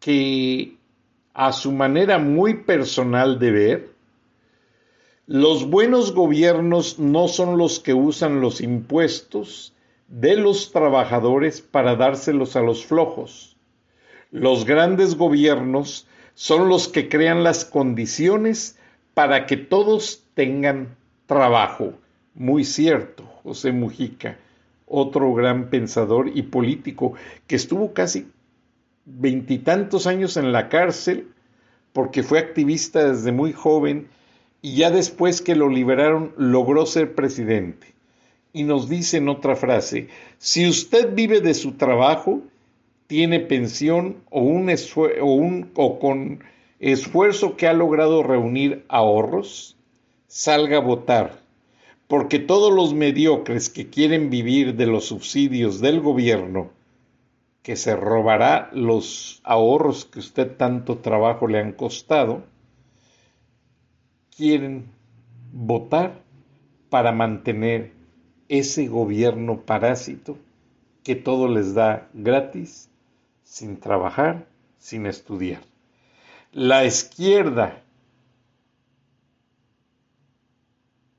que 0.00 0.76
a 1.32 1.54
su 1.54 1.72
manera 1.72 2.18
muy 2.18 2.62
personal 2.62 3.38
de 3.38 3.50
ver, 3.50 3.90
los 5.26 5.70
buenos 5.70 6.12
gobiernos 6.12 6.98
no 6.98 7.26
son 7.28 7.56
los 7.56 7.80
que 7.80 7.94
usan 7.94 8.42
los 8.42 8.60
impuestos 8.60 9.72
de 10.08 10.36
los 10.36 10.72
trabajadores 10.72 11.62
para 11.62 11.96
dárselos 11.96 12.54
a 12.54 12.60
los 12.60 12.84
flojos. 12.84 13.56
Los 14.30 14.66
grandes 14.66 15.16
gobiernos 15.16 16.06
son 16.34 16.68
los 16.68 16.88
que 16.88 17.08
crean 17.08 17.44
las 17.44 17.64
condiciones 17.64 18.78
para 19.14 19.46
que 19.46 19.56
todos 19.56 20.24
tengan 20.34 20.96
trabajo. 21.26 21.94
Muy 22.34 22.64
cierto, 22.64 23.24
José 23.42 23.72
Mujica, 23.72 24.38
otro 24.86 25.32
gran 25.34 25.68
pensador 25.68 26.30
y 26.34 26.42
político 26.42 27.14
que 27.46 27.56
estuvo 27.56 27.92
casi 27.92 28.28
veintitantos 29.04 30.06
años 30.06 30.36
en 30.36 30.52
la 30.52 30.68
cárcel 30.68 31.28
porque 31.92 32.22
fue 32.22 32.38
activista 32.38 33.12
desde 33.12 33.32
muy 33.32 33.52
joven 33.52 34.08
y 34.62 34.76
ya 34.76 34.90
después 34.90 35.42
que 35.42 35.56
lo 35.56 35.68
liberaron 35.68 36.32
logró 36.36 36.86
ser 36.86 37.14
presidente. 37.14 37.88
Y 38.52 38.64
nos 38.64 38.88
dice 38.88 39.16
en 39.16 39.28
otra 39.28 39.56
frase, 39.56 40.08
si 40.38 40.68
usted 40.68 41.14
vive 41.14 41.40
de 41.40 41.54
su 41.54 41.72
trabajo, 41.72 42.42
tiene 43.12 43.40
pensión 43.40 44.22
o, 44.30 44.40
un 44.40 44.70
o, 44.70 45.34
un, 45.34 45.70
o 45.74 45.98
con 45.98 46.42
esfuerzo 46.80 47.58
que 47.58 47.68
ha 47.68 47.74
logrado 47.74 48.22
reunir 48.22 48.86
ahorros, 48.88 49.76
salga 50.28 50.78
a 50.78 50.80
votar, 50.80 51.42
porque 52.08 52.38
todos 52.38 52.72
los 52.72 52.94
mediocres 52.94 53.68
que 53.68 53.90
quieren 53.90 54.30
vivir 54.30 54.76
de 54.76 54.86
los 54.86 55.04
subsidios 55.04 55.82
del 55.82 56.00
gobierno 56.00 56.70
que 57.62 57.76
se 57.76 57.94
robará 57.94 58.70
los 58.72 59.42
ahorros 59.44 60.06
que 60.06 60.20
usted 60.20 60.56
tanto 60.56 60.96
trabajo 60.96 61.46
le 61.48 61.58
han 61.58 61.72
costado, 61.72 62.44
quieren 64.34 64.86
votar 65.52 66.22
para 66.88 67.12
mantener 67.12 67.92
ese 68.48 68.86
gobierno 68.86 69.60
parásito 69.60 70.38
que 71.04 71.14
todo 71.14 71.46
les 71.46 71.74
da 71.74 72.08
gratis, 72.14 72.88
sin 73.42 73.78
trabajar, 73.78 74.46
sin 74.78 75.06
estudiar. 75.06 75.62
La 76.52 76.84
izquierda 76.84 77.82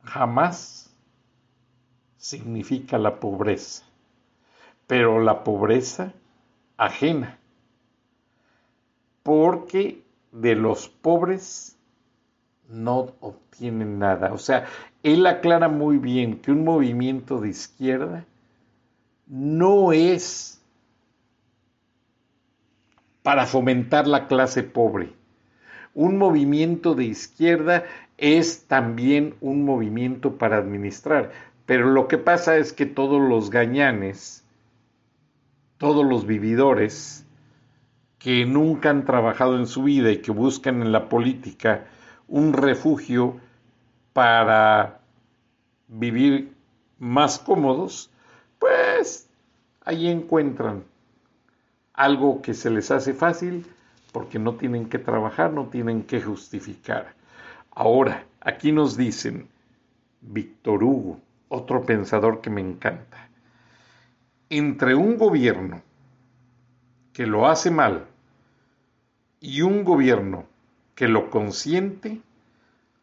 jamás 0.03 0.91
significa 2.17 2.97
la 2.97 3.19
pobreza, 3.19 3.83
pero 4.87 5.19
la 5.19 5.43
pobreza 5.43 6.13
ajena, 6.77 7.39
porque 9.23 10.03
de 10.31 10.55
los 10.55 10.87
pobres 10.89 11.77
no 12.67 13.13
obtienen 13.19 13.99
nada. 13.99 14.33
O 14.33 14.37
sea, 14.37 14.67
él 15.03 15.25
aclara 15.25 15.69
muy 15.69 15.97
bien 15.97 16.39
que 16.39 16.51
un 16.51 16.63
movimiento 16.63 17.39
de 17.39 17.49
izquierda 17.49 18.25
no 19.27 19.93
es 19.93 20.62
para 23.23 23.47
fomentar 23.47 24.07
la 24.07 24.27
clase 24.27 24.61
pobre. 24.63 25.13
Un 25.95 26.17
movimiento 26.17 26.93
de 26.93 27.05
izquierda 27.05 27.83
es 28.17 28.67
también 28.67 29.35
un 29.41 29.65
movimiento 29.65 30.37
para 30.37 30.57
administrar. 30.57 31.31
Pero 31.65 31.89
lo 31.89 32.07
que 32.07 32.17
pasa 32.17 32.57
es 32.57 32.73
que 32.73 32.85
todos 32.85 33.21
los 33.21 33.49
gañanes 33.49 34.43
todos 35.83 36.05
los 36.05 36.25
vividores 36.25 37.25
que 38.17 38.45
nunca 38.45 38.89
han 38.89 39.03
trabajado 39.03 39.57
en 39.57 39.67
su 39.67 39.83
vida 39.83 40.11
y 40.11 40.19
que 40.19 40.31
buscan 40.31 40.81
en 40.81 40.93
la 40.93 41.09
política 41.09 41.87
un 42.29 42.53
refugio 42.53 43.35
para 44.13 45.01
vivir 45.89 46.53
más 46.99 47.37
cómodos, 47.37 48.09
pues 48.59 49.29
ahí 49.83 50.07
encuentran 50.07 50.85
algo 51.93 52.41
que 52.41 52.53
se 52.53 52.69
les 52.69 52.91
hace 52.91 53.13
fácil 53.13 53.65
porque 54.11 54.39
no 54.39 54.55
tienen 54.55 54.89
que 54.89 54.99
trabajar, 54.99 55.51
no 55.53 55.67
tienen 55.67 56.03
que 56.03 56.21
justificar. 56.21 57.13
Ahora, 57.71 58.25
aquí 58.41 58.71
nos 58.71 58.97
dicen, 58.97 59.47
Víctor 60.21 60.83
Hugo, 60.83 61.19
otro 61.49 61.83
pensador 61.83 62.41
que 62.41 62.49
me 62.49 62.61
encanta, 62.61 63.29
entre 64.49 64.95
un 64.95 65.17
gobierno 65.17 65.81
que 67.11 67.25
lo 67.25 67.47
hace 67.47 67.71
mal 67.71 68.07
y 69.39 69.61
un 69.61 69.83
gobierno 69.83 70.45
que 70.95 71.07
lo 71.07 71.29
consiente, 71.29 72.21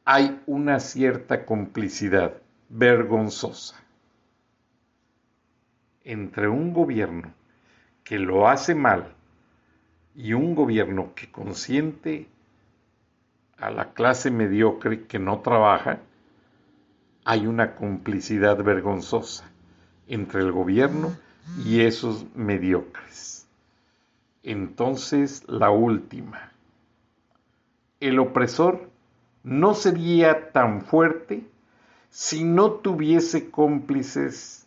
hay 0.04 0.40
una 0.46 0.80
cierta 0.80 1.44
complicidad 1.44 2.34
vergonzosa. 2.68 3.76
Entre 6.04 6.48
un 6.48 6.72
gobierno 6.72 7.34
que 8.10 8.18
lo 8.18 8.48
hace 8.48 8.74
mal 8.74 9.14
y 10.16 10.32
un 10.32 10.56
gobierno 10.56 11.14
que 11.14 11.30
consiente 11.30 12.26
a 13.56 13.70
la 13.70 13.92
clase 13.92 14.32
mediocre 14.32 15.04
que 15.04 15.20
no 15.20 15.42
trabaja, 15.42 16.00
hay 17.24 17.46
una 17.46 17.76
complicidad 17.76 18.60
vergonzosa 18.64 19.48
entre 20.08 20.40
el 20.40 20.50
gobierno 20.50 21.16
y 21.64 21.82
esos 21.82 22.26
mediocres. 22.34 23.46
Entonces 24.42 25.44
la 25.46 25.70
última. 25.70 26.50
El 28.00 28.18
opresor 28.18 28.90
no 29.44 29.74
sería 29.74 30.50
tan 30.50 30.82
fuerte 30.82 31.46
si 32.08 32.42
no 32.42 32.72
tuviese 32.72 33.52
cómplices 33.52 34.66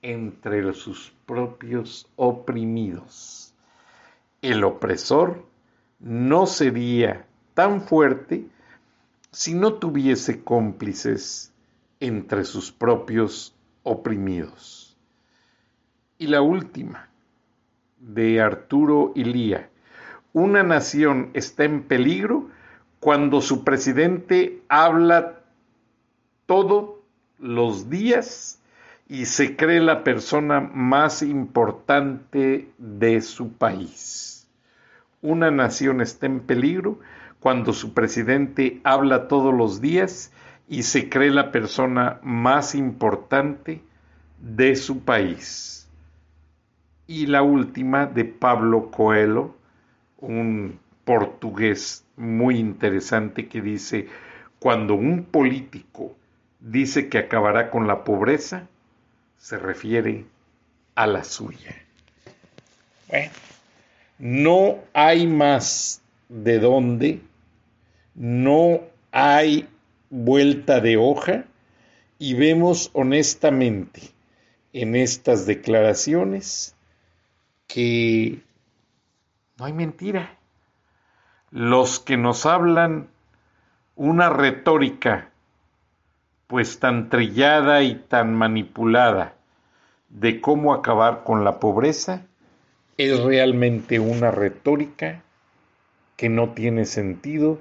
entre 0.00 0.72
sus 0.72 1.12
propios 1.28 2.10
oprimidos. 2.16 3.54
El 4.40 4.64
opresor 4.64 5.44
no 6.00 6.46
sería 6.46 7.26
tan 7.52 7.82
fuerte 7.82 8.46
si 9.30 9.52
no 9.52 9.74
tuviese 9.74 10.42
cómplices 10.42 11.52
entre 12.00 12.44
sus 12.44 12.72
propios 12.72 13.54
oprimidos. 13.82 14.96
Y 16.16 16.28
la 16.28 16.40
última, 16.40 17.10
de 17.98 18.40
Arturo 18.40 19.12
Ilía. 19.14 19.68
Una 20.32 20.62
nación 20.62 21.30
está 21.34 21.64
en 21.64 21.82
peligro 21.82 22.48
cuando 23.00 23.42
su 23.42 23.64
presidente 23.64 24.62
habla 24.68 25.40
todos 26.46 26.96
los 27.38 27.90
días 27.90 28.60
y 29.08 29.24
se 29.24 29.56
cree 29.56 29.80
la 29.80 30.04
persona 30.04 30.60
más 30.60 31.22
importante 31.22 32.68
de 32.76 33.20
su 33.22 33.52
país. 33.54 34.46
Una 35.22 35.50
nación 35.50 36.02
está 36.02 36.26
en 36.26 36.40
peligro 36.40 37.00
cuando 37.40 37.72
su 37.72 37.94
presidente 37.94 38.80
habla 38.84 39.26
todos 39.26 39.54
los 39.54 39.80
días 39.80 40.30
y 40.68 40.82
se 40.82 41.08
cree 41.08 41.30
la 41.30 41.50
persona 41.50 42.20
más 42.22 42.74
importante 42.74 43.80
de 44.40 44.76
su 44.76 45.00
país. 45.00 45.88
Y 47.06 47.26
la 47.26 47.40
última 47.40 48.04
de 48.04 48.26
Pablo 48.26 48.90
Coelho, 48.90 49.56
un 50.18 50.78
portugués 51.06 52.04
muy 52.16 52.58
interesante 52.58 53.48
que 53.48 53.62
dice, 53.62 54.08
cuando 54.58 54.94
un 54.94 55.24
político 55.24 56.14
dice 56.60 57.08
que 57.08 57.16
acabará 57.16 57.70
con 57.70 57.86
la 57.86 58.04
pobreza, 58.04 58.68
se 59.38 59.58
refiere 59.58 60.26
a 60.94 61.06
la 61.06 61.24
suya. 61.24 61.74
Bueno, 63.08 63.30
no 64.18 64.78
hay 64.92 65.26
más 65.26 66.02
de 66.28 66.58
dónde, 66.58 67.20
no 68.14 68.80
hay 69.12 69.68
vuelta 70.10 70.80
de 70.80 70.96
hoja 70.96 71.44
y 72.18 72.34
vemos 72.34 72.90
honestamente 72.92 74.02
en 74.72 74.96
estas 74.96 75.46
declaraciones 75.46 76.74
que 77.66 78.40
no 79.56 79.64
hay 79.64 79.72
mentira. 79.72 80.36
Los 81.50 82.00
que 82.00 82.16
nos 82.16 82.44
hablan 82.44 83.08
una 83.96 84.28
retórica 84.28 85.30
pues 86.48 86.80
tan 86.80 87.10
trillada 87.10 87.82
y 87.82 87.94
tan 87.94 88.34
manipulada 88.34 89.34
de 90.08 90.40
cómo 90.40 90.74
acabar 90.74 91.22
con 91.22 91.44
la 91.44 91.60
pobreza 91.60 92.26
es 92.96 93.20
realmente 93.20 94.00
una 94.00 94.30
retórica 94.30 95.22
que 96.16 96.28
no 96.28 96.54
tiene 96.54 96.86
sentido 96.86 97.60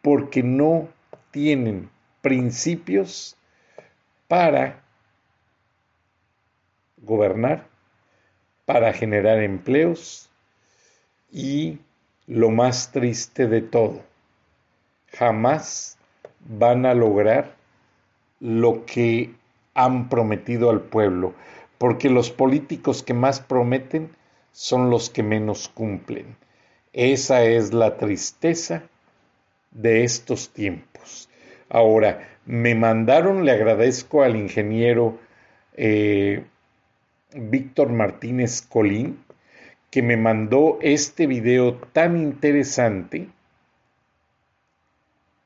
porque 0.00 0.42
no 0.42 0.88
tienen 1.32 1.90
principios 2.22 3.36
para 4.28 4.80
gobernar, 6.98 7.66
para 8.64 8.92
generar 8.92 9.42
empleos 9.42 10.30
y 11.30 11.80
lo 12.26 12.50
más 12.50 12.92
triste 12.92 13.48
de 13.48 13.60
todo, 13.60 14.02
jamás 15.08 15.98
van 16.40 16.86
a 16.86 16.94
lograr 16.94 17.63
lo 18.44 18.84
que 18.84 19.30
han 19.72 20.10
prometido 20.10 20.68
al 20.68 20.82
pueblo, 20.82 21.32
porque 21.78 22.10
los 22.10 22.30
políticos 22.30 23.02
que 23.02 23.14
más 23.14 23.40
prometen 23.40 24.10
son 24.52 24.90
los 24.90 25.08
que 25.08 25.22
menos 25.22 25.68
cumplen. 25.68 26.36
Esa 26.92 27.42
es 27.42 27.72
la 27.72 27.96
tristeza 27.96 28.82
de 29.70 30.04
estos 30.04 30.50
tiempos. 30.50 31.30
Ahora, 31.70 32.28
me 32.44 32.74
mandaron, 32.74 33.46
le 33.46 33.52
agradezco 33.52 34.22
al 34.22 34.36
ingeniero 34.36 35.18
eh, 35.78 36.44
Víctor 37.34 37.92
Martínez 37.92 38.60
Colín, 38.60 39.24
que 39.90 40.02
me 40.02 40.18
mandó 40.18 40.78
este 40.82 41.26
video 41.26 41.76
tan 41.94 42.18
interesante, 42.18 43.26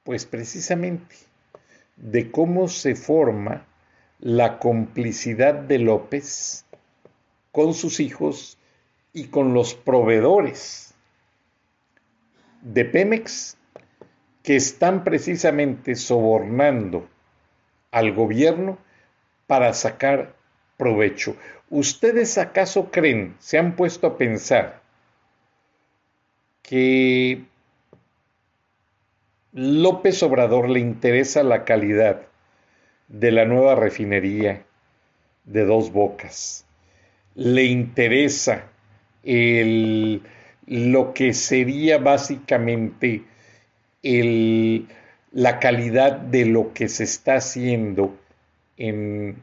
pues 0.03 0.27
precisamente 0.27 1.28
de 1.99 2.31
cómo 2.31 2.69
se 2.69 2.95
forma 2.95 3.67
la 4.21 4.59
complicidad 4.59 5.55
de 5.55 5.79
López 5.79 6.65
con 7.53 7.75
sus 7.75 8.01
hijos 8.01 8.59
y 9.13 9.29
con 9.29 9.55
los 9.55 9.75
proveedores 9.75 10.95
de 12.63 12.85
Pemex 12.85 13.57
que 14.43 14.57
están 14.57 15.05
precisamente 15.05 15.95
sobornando 15.95 17.09
al 17.91 18.15
gobierno 18.15 18.79
para 19.47 19.73
sacar 19.75 20.35
provecho. 20.77 21.37
¿Ustedes 21.71 22.39
acaso 22.39 22.91
creen, 22.91 23.37
se 23.41 23.59
han 23.59 23.77
puesto 23.77 24.07
a 24.07 24.17
pensar, 24.17 24.81
que 26.63 27.45
López 29.61 30.23
Obrador 30.23 30.71
le 30.71 30.79
interesa 30.79 31.43
la 31.43 31.65
calidad 31.65 32.23
de 33.09 33.33
la 33.33 33.45
nueva 33.45 33.75
refinería 33.75 34.63
de 35.47 35.65
dos 35.65 35.91
bocas? 35.91 36.65
¿Le 37.35 37.65
interesa 37.65 38.69
el, 39.25 40.23
lo 40.65 41.13
que 41.13 41.35
sería 41.35 41.99
básicamente 41.99 43.25
el, 44.05 44.87
la 45.33 45.59
calidad 45.59 46.13
de 46.13 46.45
lo 46.45 46.73
que 46.73 46.89
se 46.89 47.03
está 47.03 47.35
haciendo 47.35 48.17
en 48.77 49.43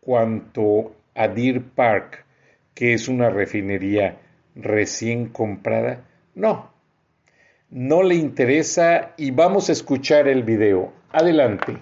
cuanto 0.00 0.94
a 1.16 1.26
Deer 1.26 1.60
Park, 1.60 2.24
que 2.72 2.94
es 2.94 3.08
una 3.08 3.30
refinería 3.30 4.20
recién 4.54 5.26
comprada? 5.26 6.04
No, 6.36 6.71
no 7.72 8.02
le 8.02 8.16
interesa 8.16 9.12
y 9.16 9.30
vamos 9.30 9.70
a 9.70 9.72
escuchar 9.72 10.28
el 10.28 10.42
video. 10.42 10.92
Adelante. 11.10 11.78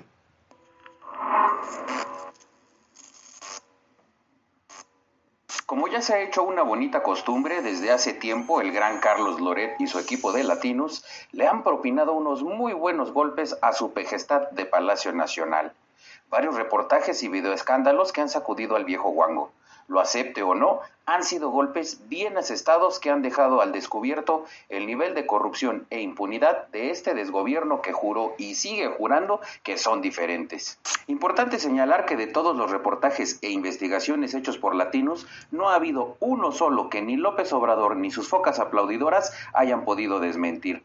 Como 5.67 5.89
ya 5.89 6.01
se 6.01 6.15
ha 6.15 6.21
hecho 6.21 6.45
una 6.45 6.63
bonita 6.63 7.03
costumbre, 7.03 7.61
desde 7.63 7.91
hace 7.91 8.13
tiempo 8.13 8.61
el 8.61 8.71
gran 8.71 9.01
Carlos 9.01 9.41
Loret 9.41 9.81
y 9.81 9.89
su 9.89 9.99
equipo 9.99 10.33
de 10.33 10.45
latinos 10.45 11.05
le 11.33 11.49
han 11.49 11.65
propinado 11.65 12.13
unos 12.13 12.45
muy 12.45 12.73
buenos 12.73 13.13
golpes 13.13 13.57
a 13.61 13.73
su 13.73 13.93
pejestad 13.93 14.49
de 14.51 14.67
Palacio 14.67 15.13
Nacional. 15.13 15.73
Varios 16.29 16.55
reportajes 16.55 17.21
y 17.25 17.29
videoescándalos 17.29 18.13
que 18.13 18.21
han 18.21 18.29
sacudido 18.29 18.77
al 18.77 18.85
viejo 18.85 19.11
guango 19.11 19.51
lo 19.91 20.01
acepte 20.01 20.43
o 20.43 20.55
no, 20.55 20.81
han 21.05 21.25
sido 21.25 21.51
golpes 21.51 22.09
bien 22.09 22.39
asestados 22.39 23.01
que 23.01 23.11
han 23.11 23.23
dejado 23.23 23.61
al 23.61 23.73
descubierto 23.73 24.45
el 24.69 24.87
nivel 24.87 25.17
de 25.17 25.27
corrupción 25.27 25.87
e 25.91 26.01
impunidad 26.01 26.69
de 26.69 26.91
este 26.91 27.13
desgobierno 27.13 27.83
que 27.83 27.93
juró 27.93 28.35
y 28.39 28.55
sigue 28.55 28.87
jurando 28.87 29.41
que 29.65 29.77
son 29.77 30.01
diferentes. 30.01 30.79
Importante 31.09 31.59
señalar 31.59 32.07
que 32.07 32.17
de 32.17 32.29
todos 32.29 32.57
los 32.57 32.71
reportajes 32.71 33.41
e 33.43 33.51
investigaciones 33.51 34.33
hechos 34.33 34.59
por 34.59 34.77
latinos, 34.77 35.27
no 35.51 35.71
ha 35.71 35.75
habido 35.75 36.17
uno 36.21 36.53
solo 36.53 36.89
que 36.89 37.03
ni 37.03 37.17
López 37.17 37.53
Obrador 37.53 37.97
ni 37.97 38.13
sus 38.13 38.29
focas 38.29 38.61
aplaudidoras 38.61 39.33
hayan 39.53 39.85
podido 39.85 40.21
desmentir 40.21 40.85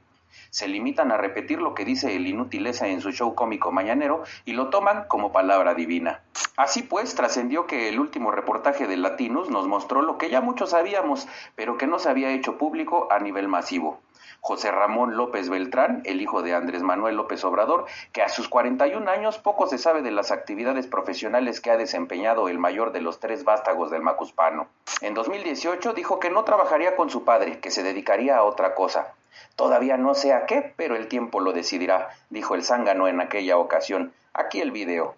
se 0.50 0.68
limitan 0.68 1.12
a 1.12 1.18
repetir 1.18 1.60
lo 1.60 1.74
que 1.74 1.86
dice 1.86 2.16
el 2.16 2.28
inutileza 2.28 2.88
en 2.88 3.02
su 3.02 3.12
show 3.12 3.36
cómico 3.36 3.72
mañanero 3.72 4.24
y 4.46 4.54
lo 4.54 4.70
toman 4.70 5.06
como 5.08 5.32
palabra 5.32 5.74
divina. 5.74 6.22
Así 6.58 6.84
pues, 6.84 7.16
trascendió 7.16 7.68
que 7.68 7.90
el 7.90 8.00
último 8.00 8.32
reportaje 8.32 8.88
de 8.88 8.98
Latinus 8.98 9.50
nos 9.50 9.68
mostró 9.68 10.02
lo 10.02 10.18
que 10.18 10.30
ya 10.30 10.42
muchos 10.42 10.72
sabíamos, 10.72 11.28
pero 11.56 11.78
que 11.78 11.88
no 11.88 12.00
se 12.00 12.10
había 12.10 12.32
hecho 12.32 12.58
público 12.58 13.08
a 13.12 13.20
nivel 13.20 13.48
masivo. 13.48 14.00
José 14.48 14.70
Ramón 14.70 15.18
López 15.18 15.50
Beltrán, 15.50 16.04
el 16.06 16.22
hijo 16.22 16.44
de 16.44 16.54
Andrés 16.54 16.84
Manuel 16.84 17.16
López 17.16 17.44
Obrador, 17.44 17.86
que 18.12 18.22
a 18.22 18.30
sus 18.30 18.48
41 18.48 19.10
años 19.10 19.40
poco 19.40 19.66
se 19.66 19.80
sabe 19.80 20.04
de 20.04 20.12
las 20.12 20.30
actividades 20.30 20.86
profesionales 20.86 21.60
que 21.62 21.72
ha 21.72 21.78
desempeñado 21.78 22.48
el 22.48 22.60
mayor 22.60 22.92
de 22.92 23.02
los 23.02 23.20
tres 23.20 23.44
vástagos 23.44 23.90
del 23.90 24.04
Macuspano. 24.04 24.68
En 25.02 25.16
2018 25.16 25.94
dijo 25.94 26.20
que 26.20 26.30
no 26.30 26.44
trabajaría 26.44 26.96
con 26.96 27.10
su 27.10 27.24
padre, 27.24 27.60
que 27.60 27.72
se 27.72 27.82
dedicaría 27.82 28.38
a 28.38 28.44
otra 28.44 28.76
cosa. 28.76 29.16
Todavía 29.56 29.98
no 29.98 30.16
sé 30.16 30.34
a 30.34 30.46
qué, 30.46 30.74
pero 30.76 30.96
el 30.96 31.08
tiempo 31.08 31.40
lo 31.40 31.54
decidirá, 31.54 32.10
dijo 32.30 32.56
el 32.56 32.64
zángano 32.64 33.08
en 33.08 33.22
aquella 33.22 33.58
ocasión. 33.58 34.14
Aquí 34.34 34.60
el 34.60 34.72
video. 34.72 35.16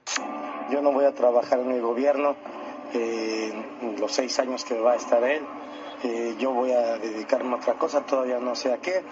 Yo 0.70 0.82
no 0.82 0.92
voy 0.92 1.06
a 1.06 1.16
trabajar 1.16 1.60
en 1.60 1.72
el 1.72 1.82
gobierno 1.82 2.36
eh, 2.94 3.52
los 4.00 4.12
seis 4.12 4.38
años 4.40 4.64
que 4.64 4.80
va 4.80 4.94
a 4.94 4.96
estar 4.96 5.24
él. 5.24 5.46
Eh, 6.04 6.36
yo 6.38 6.52
voy 6.52 6.72
a 6.72 6.98
dedicarme 6.98 7.54
a 7.54 7.56
otra 7.56 7.74
cosa, 7.74 8.02
todavía 8.02 8.38
no 8.40 8.54
sé 8.54 8.72
a 8.72 8.78
qué, 8.78 9.04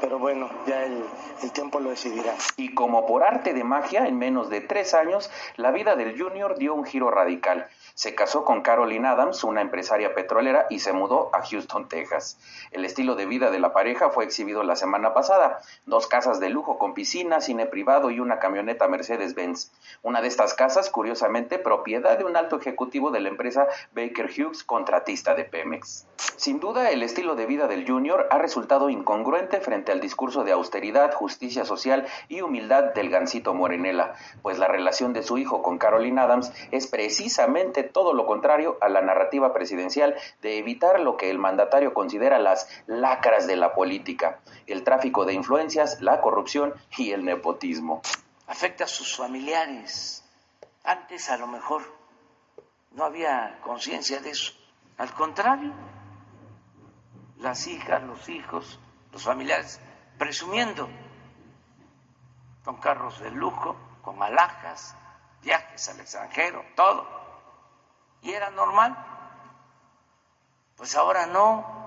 pero 0.00 0.18
bueno, 0.18 0.50
ya 0.66 0.82
el, 0.82 1.04
el, 1.42 1.52
tiempo 1.52 1.78
lo 1.78 1.90
decidirá. 1.90 2.34
Y 2.56 2.74
como 2.74 3.06
por 3.06 3.22
arte 3.22 3.54
de 3.54 3.62
magia, 3.62 4.08
en 4.08 4.18
menos 4.18 4.50
de 4.50 4.60
tres 4.60 4.94
años, 4.94 5.30
la 5.56 5.70
vida 5.70 5.94
del 5.94 6.20
Junior 6.20 6.58
dio 6.58 6.74
un 6.74 6.84
giro 6.84 7.10
radical. 7.10 7.68
Se 7.94 8.14
casó 8.14 8.44
con 8.44 8.62
Caroline 8.62 9.08
Adams, 9.08 9.44
una 9.44 9.60
empresaria 9.60 10.14
petrolera, 10.14 10.66
y 10.70 10.80
se 10.80 10.92
mudó 10.92 11.30
a 11.32 11.42
Houston, 11.42 11.88
Texas. 11.88 12.38
El 12.70 12.84
estilo 12.84 13.14
de 13.14 13.26
vida 13.26 13.50
de 13.50 13.60
la 13.60 13.72
pareja 13.72 14.10
fue 14.10 14.24
exhibido 14.24 14.62
la 14.62 14.76
semana 14.76 15.14
pasada. 15.14 15.60
Dos 15.86 16.06
casas 16.06 16.40
de 16.40 16.50
lujo 16.50 16.78
con 16.78 16.94
piscina, 16.94 17.40
cine 17.40 17.66
privado 17.66 18.10
y 18.10 18.20
una 18.20 18.38
camioneta 18.38 18.88
Mercedes-Benz. 18.88 19.70
Una 20.02 20.20
de 20.20 20.28
estas 20.28 20.54
casas, 20.54 20.90
curiosamente, 20.90 21.58
propiedad 21.58 22.18
de 22.18 22.24
un 22.24 22.36
alto 22.36 22.56
ejecutivo 22.56 23.10
de 23.10 23.20
la 23.20 23.28
empresa 23.28 23.66
Baker 23.94 24.30
Hughes, 24.30 24.64
contratista 24.64 25.34
de 25.34 25.44
Pemex. 25.44 26.06
Sin 26.36 26.60
duda, 26.60 26.90
el 26.90 27.02
estilo 27.02 27.34
de 27.34 27.46
vida 27.46 27.66
del 27.68 27.86
Junior 27.86 28.26
ha 28.30 28.38
resultado 28.38 28.90
incongruente 28.90 29.60
frente 29.60 29.92
al 29.92 30.00
discurso 30.00 30.44
de 30.44 30.52
austeridad, 30.52 31.12
justicia 31.14 31.64
social 31.64 32.06
y 32.28 32.40
humildad 32.40 32.94
del 32.94 33.10
gancito 33.10 33.54
Morenela, 33.54 34.14
pues 34.42 34.58
la 34.58 34.68
relación 34.68 35.12
de 35.12 35.22
su 35.22 35.38
hijo 35.38 35.62
con 35.62 35.78
Caroline 35.78 36.20
Adams 36.20 36.52
es 36.70 36.86
precisamente 36.86 37.81
todo 37.82 38.12
lo 38.12 38.26
contrario 38.26 38.78
a 38.80 38.88
la 38.88 39.02
narrativa 39.02 39.52
presidencial 39.52 40.14
de 40.40 40.58
evitar 40.58 41.00
lo 41.00 41.16
que 41.16 41.30
el 41.30 41.38
mandatario 41.38 41.94
considera 41.94 42.38
las 42.38 42.68
lacras 42.86 43.46
de 43.46 43.56
la 43.56 43.74
política, 43.74 44.40
el 44.66 44.84
tráfico 44.84 45.24
de 45.24 45.34
influencias, 45.34 46.00
la 46.00 46.20
corrupción 46.20 46.74
y 46.96 47.12
el 47.12 47.24
nepotismo. 47.24 48.02
Afecta 48.46 48.84
a 48.84 48.88
sus 48.88 49.16
familiares. 49.16 50.24
Antes 50.84 51.30
a 51.30 51.36
lo 51.36 51.46
mejor 51.46 51.82
no 52.92 53.04
había 53.04 53.58
conciencia 53.62 54.20
de 54.20 54.30
eso. 54.30 54.52
Al 54.98 55.12
contrario, 55.12 55.72
las 57.38 57.66
hijas, 57.66 58.02
los 58.02 58.28
hijos, 58.28 58.78
los 59.12 59.24
familiares, 59.24 59.80
presumiendo 60.18 60.88
con 62.64 62.76
carros 62.76 63.20
de 63.20 63.30
lujo, 63.30 63.76
con 64.02 64.22
alhajas, 64.22 64.94
viajes 65.42 65.88
al 65.88 66.00
extranjero, 66.00 66.64
todo. 66.76 67.21
Y 68.22 68.32
era 68.32 68.50
normal. 68.50 68.96
Pues 70.76 70.96
ahora 70.96 71.26
no. 71.26 71.81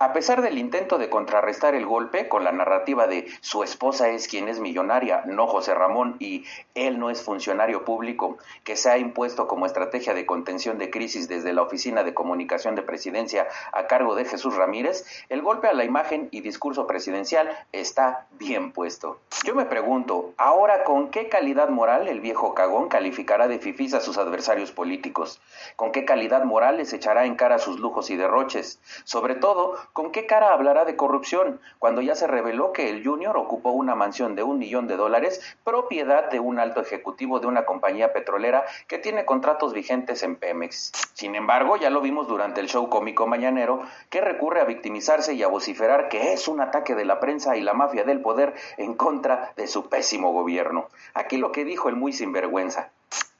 A 0.00 0.12
pesar 0.12 0.42
del 0.42 0.58
intento 0.58 0.96
de 0.96 1.10
contrarrestar 1.10 1.74
el 1.74 1.84
golpe 1.84 2.28
con 2.28 2.44
la 2.44 2.52
narrativa 2.52 3.08
de 3.08 3.26
su 3.40 3.64
esposa 3.64 4.10
es 4.10 4.28
quien 4.28 4.46
es 4.46 4.60
millonaria, 4.60 5.24
no 5.26 5.48
José 5.48 5.74
Ramón, 5.74 6.14
y 6.20 6.44
él 6.76 7.00
no 7.00 7.10
es 7.10 7.20
funcionario 7.20 7.84
público, 7.84 8.38
que 8.62 8.76
se 8.76 8.90
ha 8.90 8.98
impuesto 8.98 9.48
como 9.48 9.66
estrategia 9.66 10.14
de 10.14 10.24
contención 10.24 10.78
de 10.78 10.90
crisis 10.90 11.26
desde 11.26 11.52
la 11.52 11.62
Oficina 11.62 12.04
de 12.04 12.14
Comunicación 12.14 12.76
de 12.76 12.82
Presidencia 12.82 13.48
a 13.72 13.88
cargo 13.88 14.14
de 14.14 14.24
Jesús 14.24 14.54
Ramírez, 14.54 15.04
el 15.30 15.42
golpe 15.42 15.66
a 15.66 15.72
la 15.72 15.82
imagen 15.82 16.28
y 16.30 16.42
discurso 16.42 16.86
presidencial 16.86 17.50
está 17.72 18.28
bien 18.38 18.70
puesto. 18.70 19.18
Yo 19.44 19.56
me 19.56 19.64
pregunto, 19.64 20.32
¿ahora 20.36 20.84
con 20.84 21.10
qué 21.10 21.28
calidad 21.28 21.70
moral 21.70 22.06
el 22.06 22.20
viejo 22.20 22.54
cagón 22.54 22.88
calificará 22.88 23.48
de 23.48 23.58
fifís 23.58 23.94
a 23.94 24.00
sus 24.00 24.16
adversarios 24.16 24.70
políticos? 24.70 25.40
¿Con 25.74 25.90
qué 25.90 26.04
calidad 26.04 26.44
moral 26.44 26.76
les 26.76 26.92
echará 26.92 27.24
en 27.24 27.34
cara 27.34 27.58
sus 27.58 27.80
lujos 27.80 28.10
y 28.10 28.16
derroches? 28.16 28.78
Sobre 29.02 29.34
todo, 29.34 29.76
¿Con 29.98 30.12
qué 30.12 30.26
cara 30.26 30.52
hablará 30.52 30.84
de 30.84 30.94
corrupción 30.94 31.60
cuando 31.80 32.02
ya 32.02 32.14
se 32.14 32.28
reveló 32.28 32.72
que 32.72 32.88
el 32.88 33.04
Junior 33.04 33.36
ocupó 33.36 33.70
una 33.70 33.96
mansión 33.96 34.36
de 34.36 34.44
un 34.44 34.56
millón 34.56 34.86
de 34.86 34.96
dólares, 34.96 35.40
propiedad 35.64 36.30
de 36.30 36.38
un 36.38 36.60
alto 36.60 36.80
ejecutivo 36.80 37.40
de 37.40 37.48
una 37.48 37.64
compañía 37.64 38.12
petrolera 38.12 38.64
que 38.86 38.98
tiene 38.98 39.24
contratos 39.24 39.72
vigentes 39.72 40.22
en 40.22 40.36
Pemex? 40.36 40.92
Sin 41.14 41.34
embargo, 41.34 41.76
ya 41.78 41.90
lo 41.90 42.00
vimos 42.00 42.28
durante 42.28 42.60
el 42.60 42.68
show 42.68 42.88
cómico 42.88 43.26
mañanero, 43.26 43.82
que 44.08 44.20
recurre 44.20 44.60
a 44.60 44.66
victimizarse 44.66 45.34
y 45.34 45.42
a 45.42 45.48
vociferar 45.48 46.08
que 46.08 46.32
es 46.32 46.46
un 46.46 46.60
ataque 46.60 46.94
de 46.94 47.04
la 47.04 47.18
prensa 47.18 47.56
y 47.56 47.62
la 47.62 47.74
mafia 47.74 48.04
del 48.04 48.20
poder 48.20 48.54
en 48.76 48.94
contra 48.94 49.52
de 49.56 49.66
su 49.66 49.88
pésimo 49.88 50.32
gobierno. 50.32 50.86
Aquí 51.14 51.38
lo 51.38 51.50
que 51.50 51.64
dijo 51.64 51.88
el 51.88 51.96
muy 51.96 52.12
sinvergüenza. 52.12 52.92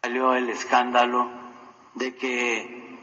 Salió 0.02 0.34
el 0.34 0.50
escándalo 0.50 1.28
de 1.94 2.16
que 2.16 2.98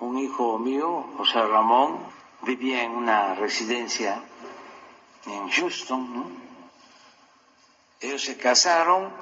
un 0.00 0.18
hijo 0.18 0.58
mío, 0.58 1.06
José 1.16 1.40
Ramón, 1.42 2.17
vivía 2.42 2.84
en 2.84 2.92
una 2.92 3.34
residencia 3.34 4.22
en 5.26 5.50
Houston. 5.50 6.38
Ellos 8.00 8.22
se 8.22 8.36
casaron 8.36 9.12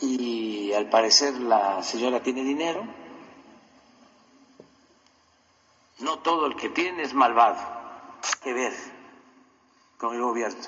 y 0.00 0.72
al 0.72 0.88
parecer 0.88 1.34
la 1.34 1.82
señora 1.82 2.22
tiene 2.22 2.42
dinero. 2.42 2.86
No 5.98 6.18
todo 6.18 6.46
el 6.46 6.56
que 6.56 6.70
tiene 6.70 7.02
es 7.02 7.14
malvado. 7.14 7.74
Que 8.42 8.52
ver 8.52 8.74
con 9.98 10.14
el 10.14 10.22
gobierno. 10.22 10.66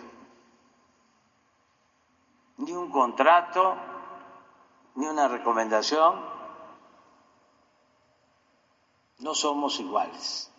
Ni 2.58 2.72
un 2.72 2.90
contrato, 2.90 3.76
ni 4.94 5.06
una 5.06 5.28
recomendación 5.28 6.36
no 9.18 9.34
somos 9.34 9.78
iguales. 9.80 10.50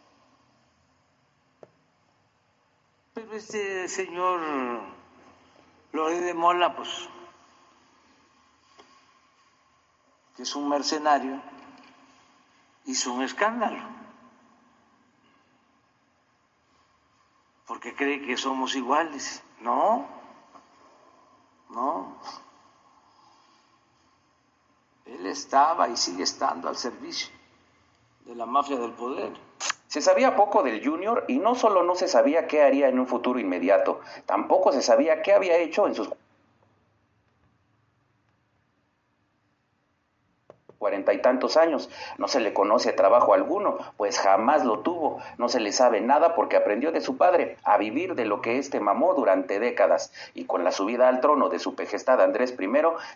Pero 3.17 3.33
este 3.33 3.87
señor 3.87 4.39
Loré 5.91 6.21
de 6.21 6.35
Mola, 6.35 6.75
pues, 6.75 7.09
que 10.35 10.43
es 10.43 10.55
un 10.55 10.69
mercenario, 10.69 11.41
hizo 12.85 13.11
un 13.11 13.23
escándalo. 13.23 13.81
Porque 17.65 17.95
cree 17.95 18.23
que 18.23 18.37
somos 18.37 18.75
iguales. 18.75 19.41
No, 19.61 20.07
no. 21.71 22.19
Él 25.05 25.25
estaba 25.25 25.89
y 25.89 25.97
sigue 25.97 26.21
estando 26.21 26.69
al 26.69 26.77
servicio 26.77 27.33
de 28.25 28.35
la 28.35 28.45
mafia 28.45 28.77
del 28.77 28.93
poder. 28.93 29.46
Se 29.97 30.03
sabía 30.03 30.35
poco 30.35 30.61
del 30.61 30.87
Junior 30.87 31.25
y 31.27 31.39
no 31.39 31.55
solo 31.55 31.81
no 31.81 31.95
se 31.95 32.07
sabía 32.07 32.45
qué 32.45 32.61
haría 32.61 32.87
en 32.87 32.99
un 32.99 33.07
futuro 33.07 33.39
inmediato, 33.39 33.99
tampoco 34.27 34.71
se 34.71 34.83
sabía 34.83 35.23
qué 35.23 35.33
había 35.33 35.57
hecho 35.57 35.87
en 35.87 35.95
sus 35.95 36.07
cuarenta 40.77 41.13
y 41.13 41.21
tantos 41.23 41.57
años. 41.57 41.89
No 42.19 42.27
se 42.27 42.39
le 42.39 42.53
conoce 42.53 42.93
trabajo 42.93 43.33
alguno, 43.33 43.79
pues 43.97 44.19
jamás 44.19 44.63
lo 44.63 44.81
tuvo. 44.81 45.19
No 45.39 45.49
se 45.49 45.59
le 45.59 45.71
sabe 45.71 45.99
nada 45.99 46.35
porque 46.35 46.57
aprendió 46.57 46.91
de 46.91 47.01
su 47.01 47.17
padre 47.17 47.57
a 47.63 47.79
vivir 47.79 48.13
de 48.13 48.25
lo 48.25 48.43
que 48.43 48.59
éste 48.59 48.79
mamó 48.79 49.15
durante 49.15 49.59
décadas. 49.59 50.13
Y 50.35 50.45
con 50.45 50.63
la 50.63 50.71
subida 50.71 51.07
al 51.07 51.21
trono 51.21 51.49
de 51.49 51.57
su 51.57 51.73
pejestad 51.73 52.21
Andrés 52.21 52.55
I, 52.59 52.67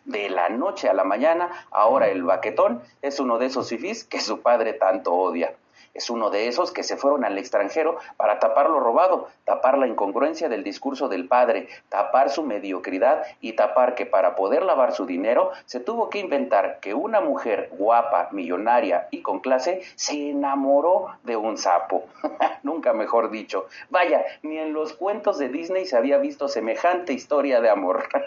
de 0.06 0.30
la 0.32 0.50
noche 0.50 0.90
a 0.90 0.96
la 0.96 1.04
mañana, 1.04 1.68
ahora 1.70 2.08
el 2.08 2.24
baquetón 2.24 2.82
es 3.04 3.20
uno 3.20 3.38
de 3.38 3.46
esos 3.46 3.70
fifís 3.70 4.04
que 4.04 4.20
su 4.20 4.42
padre 4.42 4.74
tanto 4.74 5.14
odia. 5.14 5.54
Es 5.94 6.10
uno 6.10 6.30
de 6.30 6.48
esos 6.48 6.72
que 6.72 6.84
se 6.84 6.98
fueron 6.98 7.26
al 7.26 7.38
extranjero 7.38 7.98
para 8.18 8.40
tapar 8.40 8.70
lo 8.70 8.80
robado, 8.80 9.28
tapar 9.46 9.78
la 9.78 9.88
incongruencia 9.88 10.50
del 10.50 10.64
discurso 10.64 11.10
del 11.10 11.28
padre, 11.28 11.68
tapar 11.90 12.30
su 12.30 12.44
mediocridad 12.44 13.24
y 13.42 13.54
tapar 13.54 13.96
que 13.96 14.06
para 14.06 14.36
poder 14.36 14.64
lavar 14.64 14.94
su 14.94 15.06
dinero 15.06 15.52
se 15.66 15.80
tuvo 15.80 16.10
que 16.10 16.20
inventar 16.20 16.80
que 16.80 16.94
una 16.94 17.22
mujer 17.22 17.70
guapa, 17.74 18.30
millonaria 18.32 19.08
y 19.12 19.22
con 19.22 19.40
clase 19.40 19.82
se 19.96 20.30
enamoró 20.30 21.08
de 21.24 21.36
un 21.36 21.58
sapo. 21.58 22.06
Nunca 22.64 22.94
mejor 22.94 23.32
dicho. 23.32 23.68
Vaya, 23.90 24.24
ni 24.44 24.58
en 24.58 24.74
los 24.74 24.94
cuentos 24.94 25.38
de 25.38 25.50
Disney 25.50 25.86
se 25.86 25.98
había 25.98 26.18
visto 26.18 26.48
semejante 26.48 27.14
historia 27.14 27.62
de 27.62 27.70
amor. 27.70 28.08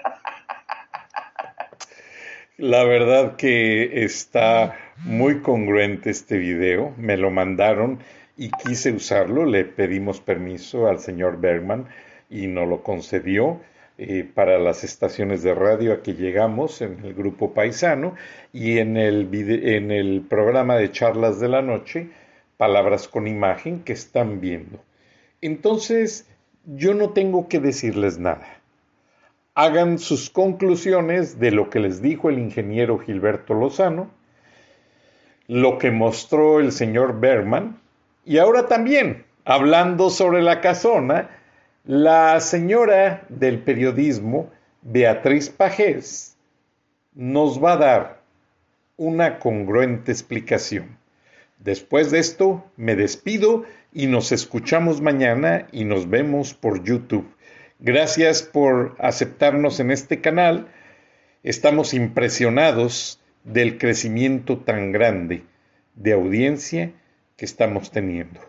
La 2.57 2.85
verdad 2.85 3.35
que 3.35 4.05
está 4.05 4.77
muy 5.03 5.41
congruente 5.41 6.11
este 6.11 6.39
video, 6.39 6.95
me 6.97 7.17
lo 7.17 7.31
mandaron 7.31 7.99
y 8.37 8.51
quise 8.51 8.93
usarlo, 8.93 9.45
le 9.45 9.65
pedimos 9.65 10.21
permiso 10.21 10.89
al 10.89 11.01
señor 11.01 11.41
Bergman 11.41 11.87
y 12.31 12.47
nos 12.47 12.69
lo 12.69 12.83
concedió 12.83 13.61
eh, 13.97 14.29
para 14.35 14.59
las 14.59 14.83
estaciones 14.83 15.43
de 15.43 15.55
radio 15.55 15.93
a 15.93 16.03
que 16.03 16.15
llegamos 16.15 16.81
en 16.81 17.05
el 17.05 17.15
grupo 17.15 17.55
paisano 17.55 18.15
y 18.53 18.79
en 18.79 18.97
el, 18.97 19.29
en 19.33 19.91
el 19.91 20.23
programa 20.29 20.77
de 20.77 20.91
charlas 20.91 21.39
de 21.39 21.49
la 21.49 21.63
noche, 21.63 22.09
Palabras 22.57 23.09
con 23.09 23.27
Imagen, 23.27 23.85
que 23.85 23.93
están 23.93 24.41
viendo. 24.41 24.81
Entonces, 25.41 26.29
yo 26.65 26.95
no 26.95 27.11
tengo 27.11 27.49
que 27.49 27.61
decirles 27.61 28.19
nada. 28.19 28.59
Hagan 29.55 29.99
sus 29.99 30.31
conclusiones 30.31 31.39
de 31.39 31.51
lo 31.53 31.71
que 31.71 31.79
les 31.79 32.01
dijo 32.01 32.31
el 32.31 32.39
ingeniero 32.39 32.99
Gilberto 32.99 33.55
Lozano 33.55 34.11
lo 35.47 35.79
que 35.79 35.91
mostró 35.91 36.61
el 36.61 36.73
señor 36.73 37.21
Berman. 37.21 37.81
Y 38.25 38.39
ahora 38.39 38.67
también, 38.67 39.25
hablando 39.45 40.11
sobre 40.11 40.43
la 40.43 40.61
casona, 40.61 41.31
la 41.85 42.41
señora 42.41 43.25
del 43.29 43.59
periodismo, 43.59 44.51
Beatriz 44.83 45.51
Pajés, 45.51 46.37
nos 47.15 47.63
va 47.63 47.73
a 47.73 47.77
dar 47.77 48.21
una 48.97 49.39
congruente 49.39 50.13
explicación. 50.13 50.97
Después 51.59 52.11
de 52.11 52.19
esto, 52.19 52.65
me 52.77 52.97
despido 52.97 53.65
y 53.93 54.07
nos 54.07 54.33
escuchamos 54.33 55.01
mañana 55.01 55.67
y 55.73 55.85
nos 55.85 56.09
vemos 56.09 56.55
por 56.55 56.83
YouTube. 56.83 57.27
Gracias 57.79 58.43
por 58.43 58.97
aceptarnos 58.99 59.81
en 59.81 59.91
este 59.91 60.21
canal. 60.21 60.69
Estamos 61.43 61.95
impresionados 61.95 63.21
del 63.45 63.79
crecimiento 63.79 64.59
tan 64.59 64.93
grande 64.93 65.45
de 65.95 66.13
audiencia 66.13 66.93
que 67.37 67.45
estamos 67.45 67.91
teniendo. 67.91 68.41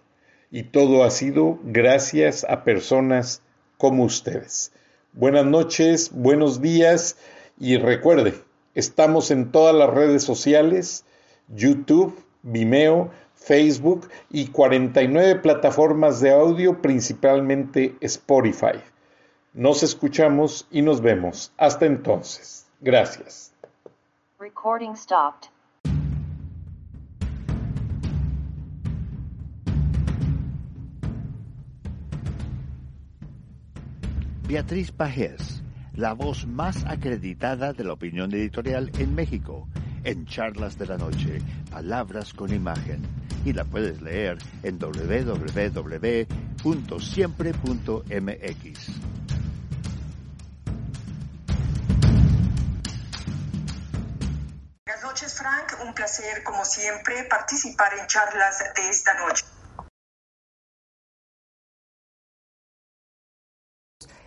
Y 0.52 0.64
todo 0.64 1.04
ha 1.04 1.12
sido 1.12 1.60
gracias 1.64 2.46
a 2.50 2.64
personas 2.64 3.42
como 3.78 4.04
ustedes. 4.04 4.72
Buenas 5.14 5.46
noches, 5.46 6.12
buenos 6.14 6.62
días 6.62 7.18
y 7.60 7.78
recuerde, 7.78 8.34
estamos 8.74 9.32
en 9.32 9.52
todas 9.52 9.76
las 9.76 9.90
redes 9.90 10.24
sociales, 10.24 11.06
YouTube, 11.48 12.18
Vimeo, 12.44 13.12
Facebook 13.34 14.10
y 14.30 14.48
49 14.48 15.40
plataformas 15.42 16.22
de 16.22 16.32
audio, 16.32 16.82
principalmente 16.82 17.96
Spotify. 18.02 18.80
Nos 19.54 19.84
escuchamos 19.84 20.68
y 20.70 20.82
nos 20.82 21.02
vemos. 21.02 21.54
Hasta 21.58 21.86
entonces. 21.86 22.68
Gracias. 22.82 23.55
Recording 24.38 24.98
stopped. 24.98 25.50
Beatriz 34.46 34.92
Pajés, 34.92 35.64
la 35.94 36.14
voz 36.14 36.46
más 36.46 36.84
acreditada 36.86 37.72
de 37.72 37.86
la 37.86 37.94
opinión 37.94 38.34
editorial 38.34 38.92
en 39.00 39.16
México, 39.16 39.70
en 40.04 40.26
Charlas 40.26 40.78
de 40.78 40.88
la 40.88 40.98
Noche, 40.98 41.40
Palabras 41.72 42.34
con 42.34 42.54
Imagen. 42.54 43.04
Y 43.46 43.54
la 43.54 43.64
puedes 43.64 44.02
leer 44.02 44.38
en 44.64 44.78
www.siempre.mx. 44.78 46.26
Frank. 55.46 55.80
Un 55.82 55.94
placer, 55.94 56.42
como 56.42 56.66
siempre, 56.66 57.24
participar 57.26 57.94
en 58.00 58.08
charlas 58.08 58.64
de 58.76 58.90
esta 58.90 59.14
noche. 59.14 59.46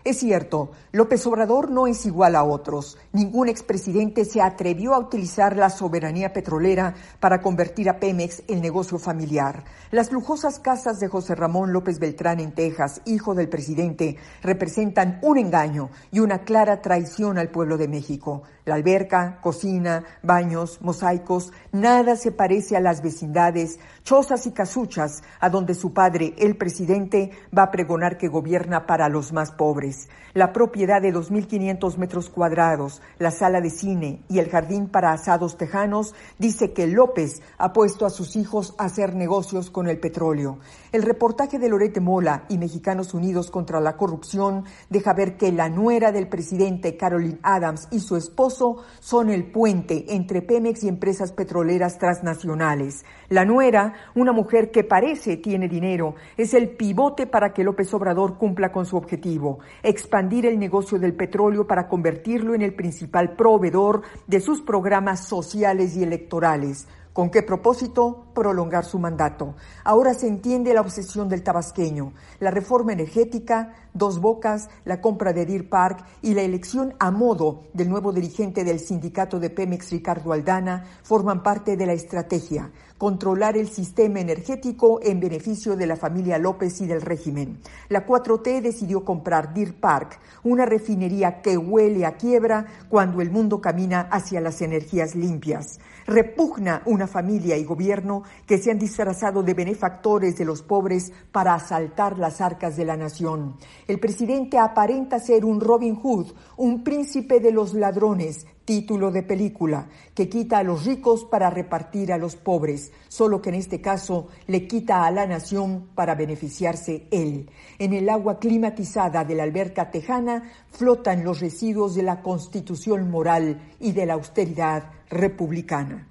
Es 0.05 0.21
cierto, 0.21 0.71
López 0.93 1.27
Obrador 1.27 1.71
no 1.71 1.87
es 1.87 2.07
igual 2.07 2.37
a 2.37 2.45
otros. 2.45 2.97
Ningún 3.13 3.49
expresidente 3.49 4.25
se 4.25 4.41
atrevió 4.41 4.95
a 4.95 4.99
utilizar 4.99 5.57
la 5.57 5.71
soberanía 5.71 6.33
petrolera 6.33 6.95
para 7.21 7.43
convertir 7.43 7.91
a 7.91 7.99
Pemex 7.99 8.43
en 8.47 8.61
negocio 8.61 8.99
familiar. 8.99 9.65
Las 9.91 10.13
lujosas 10.13 10.61
casas 10.61 11.01
de 11.01 11.09
José 11.09 11.35
Ramón 11.35 11.73
López 11.73 11.99
Beltrán 11.99 12.41
en 12.41 12.53
Texas, 12.53 13.03
hijo 13.07 13.35
del 13.35 13.49
presidente, 13.49 14.17
representan 14.43 15.19
un 15.23 15.37
engaño 15.39 15.91
y 16.13 16.21
una 16.21 16.45
clara 16.45 16.81
traición 16.81 17.37
al 17.37 17.51
pueblo 17.51 17.77
de 17.77 17.89
México. 17.89 18.45
La 18.65 18.75
alberca, 18.75 19.39
cocina, 19.41 20.05
baños, 20.23 20.81
mosaicos, 20.83 21.53
nada 21.73 22.17
se 22.17 22.33
parece 22.33 22.77
a 22.77 22.81
las 22.81 23.03
vecindades, 23.03 23.79
chozas 24.05 24.47
y 24.47 24.53
casuchas 24.53 25.23
a 25.41 25.49
donde 25.49 25.75
su 25.75 25.95
padre, 25.95 26.35
el 26.39 26.57
presidente, 26.57 27.31
va 27.57 27.65
a 27.65 27.71
pregonar 27.71 28.19
que 28.19 28.29
gobierna 28.29 28.87
para 28.87 29.09
los 29.09 29.33
más 29.33 29.53
pobres. 29.53 29.88
La 30.35 30.53
propiedad 30.53 31.01
de 31.01 31.13
2.500 31.13 31.97
metros 31.97 32.29
cuadrados, 32.31 33.01
la 33.19 33.31
sala 33.31 33.61
de 33.61 33.71
cine 33.71 34.23
y 34.29 34.39
el 34.39 34.51
jardín 34.51 34.89
para 34.89 35.13
asados 35.13 35.57
tejanos 35.57 36.15
dice 36.39 36.73
que 36.73 36.87
López 36.87 37.43
ha 37.57 37.73
puesto 37.73 38.07
a 38.07 38.11
sus 38.11 38.37
hijos 38.37 38.75
a 38.79 38.85
hacer 38.85 39.15
negocios 39.15 39.71
con 39.71 39.89
el 39.89 39.99
petróleo. 39.99 40.59
El 40.93 41.03
reportaje 41.03 41.59
de 41.59 41.69
Lorete 41.69 42.01
Mola 42.01 42.45
y 42.49 42.59
Mexicanos 42.59 43.15
Unidos 43.15 43.51
contra 43.51 43.81
la 43.81 43.97
Corrupción 43.97 44.65
deja 44.91 45.13
ver 45.15 45.37
que 45.37 45.51
la 45.51 45.69
nuera 45.69 46.13
del 46.13 46.29
presidente 46.29 46.97
Caroline 46.97 47.39
Adams 47.43 47.89
y 47.91 48.01
su 48.01 48.17
esposo 48.17 48.85
son 49.01 49.31
el 49.31 49.51
puente 49.51 50.15
entre 50.15 50.43
Pemex 50.43 50.85
y 50.85 50.89
empresas 50.89 51.33
petroleras 51.33 51.99
transnacionales. 51.99 53.05
La 53.29 53.45
nuera, 53.45 53.95
una 54.15 54.33
mujer 54.33 54.71
que 54.71 54.85
parece 54.85 55.37
tiene 55.37 55.69
dinero, 55.69 56.15
es 56.37 56.55
el 56.55 56.71
pivote 56.71 57.27
para 57.27 57.53
que 57.53 57.65
López 57.65 57.93
Obrador 57.95 58.39
cumpla 58.39 58.73
con 58.73 58.87
su 58.87 58.97
objetivo, 58.97 59.59
expandir 59.83 60.47
el 60.47 60.59
negocio 60.59 60.99
del 60.99 61.15
petróleo 61.15 61.67
para 61.67 61.89
convertirlo 61.89 62.55
en 62.55 62.63
el 62.63 62.75
principal 62.75 63.37
proveedor 63.37 64.03
de 64.27 64.41
sus 64.41 64.61
programas 64.61 65.27
sociales 65.27 65.97
y 65.97 66.03
electorales. 66.03 66.87
¿Con 67.19 67.31
qué 67.31 67.43
propósito? 67.43 68.27
Prolongar 68.33 68.85
su 68.85 69.01
mandato. 69.01 69.57
Ahora 69.83 70.15
se 70.15 70.29
entiende 70.29 70.73
la 70.73 70.83
obsesión 70.83 71.29
del 71.29 71.43
tabasqueño, 71.43 72.13
la 72.39 72.53
reforma 72.53 72.93
energética, 72.93 73.75
dos 73.93 74.21
bocas, 74.21 74.69
la 74.85 75.01
compra 75.01 75.33
de 75.33 75.45
Deer 75.45 75.69
Park 75.69 76.05
y 76.23 76.35
la 76.35 76.43
elección 76.43 76.95
a 77.01 77.11
modo 77.11 77.65
del 77.73 77.89
nuevo 77.89 78.13
dirigente 78.13 78.63
del 78.63 78.79
sindicato 78.79 79.41
de 79.41 79.51
Pemex, 79.51 79.91
Ricardo 79.91 80.33
Aldana, 80.33 80.85
forman 81.03 81.43
parte 81.43 81.77
de 81.77 81.87
la 81.87 81.93
estrategia 81.93 82.71
controlar 82.99 83.57
el 83.57 83.69
sistema 83.69 84.19
energético 84.19 85.01
en 85.03 85.21
beneficio 85.21 85.77
de 85.77 85.87
la 85.87 85.97
familia 85.97 86.37
López 86.37 86.81
y 86.81 86.87
del 86.87 87.01
régimen. 87.01 87.61
La 87.89 88.05
4T 88.05 88.61
decidió 88.61 89.05
comprar 89.05 89.55
Deer 89.55 89.79
Park, 89.79 90.19
una 90.43 90.67
refinería 90.67 91.41
que 91.41 91.57
huele 91.57 92.05
a 92.05 92.17
quiebra 92.17 92.67
cuando 92.89 93.23
el 93.23 93.31
mundo 93.31 93.61
camina 93.61 94.01
hacia 94.11 94.41
las 94.41 94.61
energías 94.61 95.15
limpias. 95.15 95.79
Repugna 96.09 96.81
una 96.87 97.07
familia 97.07 97.59
y 97.59 97.65
gobierno 97.65 98.23
que 98.47 98.57
se 98.57 98.71
han 98.71 98.79
disfrazado 98.79 99.43
de 99.43 99.53
benefactores 99.53 100.39
de 100.39 100.47
los 100.47 100.63
pobres 100.63 101.13
para 101.31 101.53
asaltar 101.53 102.19
las 102.19 102.41
arcas 102.41 102.79
de 102.79 102.87
la 102.87 102.97
nación. 102.97 103.57
El 103.87 104.01
presidente 104.01 104.57
aparenta 104.57 105.19
ser 105.19 105.45
un 105.45 105.61
Robin 105.61 105.97
Hood, 105.97 106.33
un 106.57 106.83
príncipe 106.83 107.41
de 107.41 107.53
los 107.53 107.75
ladrones, 107.75 108.47
título 108.69 109.11
de 109.11 109.23
película, 109.23 109.89
que 110.15 110.29
quita 110.29 110.59
a 110.59 110.63
los 110.63 110.85
ricos 110.85 111.25
para 111.25 111.49
repartir 111.49 112.13
a 112.13 112.19
los 112.19 112.37
pobres, 112.37 112.93
solo 113.09 113.41
que 113.41 113.49
en 113.49 113.55
este 113.55 113.81
caso 113.81 114.29
le 114.47 114.69
quita 114.69 115.07
a 115.07 115.11
la 115.11 115.27
nación 115.27 115.89
para 115.95 116.15
beneficiarse 116.15 117.09
él. 117.11 117.49
En 117.79 117.95
el 117.95 118.11
agua 118.11 118.39
climatizada 118.39 119.25
de 119.25 119.37
la 119.37 119.45
alberca 119.45 119.91
tejana 119.91 120.53
flotan 120.71 121.25
los 121.25 121.41
residuos 121.41 121.95
de 121.95 122.03
la 122.03 122.21
constitución 122.21 123.11
moral 123.11 123.59
y 123.81 123.93
de 123.93 124.05
la 124.05 124.13
austeridad 124.13 124.91
republicana. 125.09 126.07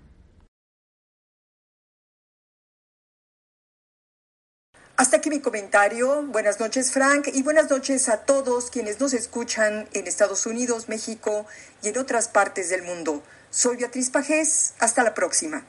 Hasta 4.97 5.17
aquí 5.17 5.29
mi 5.29 5.39
comentario. 5.41 6.23
Buenas 6.23 6.59
noches, 6.59 6.89
Frank, 6.89 7.27
y 7.31 7.43
buenas 7.43 7.69
noches 7.69 8.09
a 8.09 8.25
todos 8.25 8.71
quienes 8.71 8.99
nos 8.99 9.13
escuchan 9.13 9.87
en 9.93 10.07
Estados 10.07 10.47
Unidos, 10.47 10.89
México 10.89 11.45
y 11.83 11.89
en 11.89 11.99
otras 11.99 12.27
partes 12.27 12.71
del 12.71 12.81
mundo. 12.81 13.21
Soy 13.51 13.77
Beatriz 13.77 14.09
Pajés. 14.09 14.73
Hasta 14.79 15.03
la 15.03 15.13
próxima. 15.13 15.63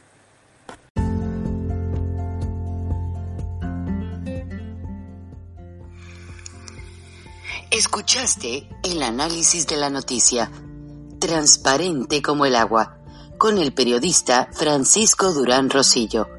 Escuchaste 7.70 8.66
el 8.82 9.02
análisis 9.02 9.66
de 9.66 9.76
la 9.76 9.90
noticia, 9.90 10.50
transparente 11.20 12.22
como 12.22 12.46
el 12.46 12.56
agua, 12.56 12.96
con 13.36 13.58
el 13.58 13.74
periodista 13.74 14.48
Francisco 14.54 15.34
Durán 15.34 15.68
Rosillo 15.68 16.37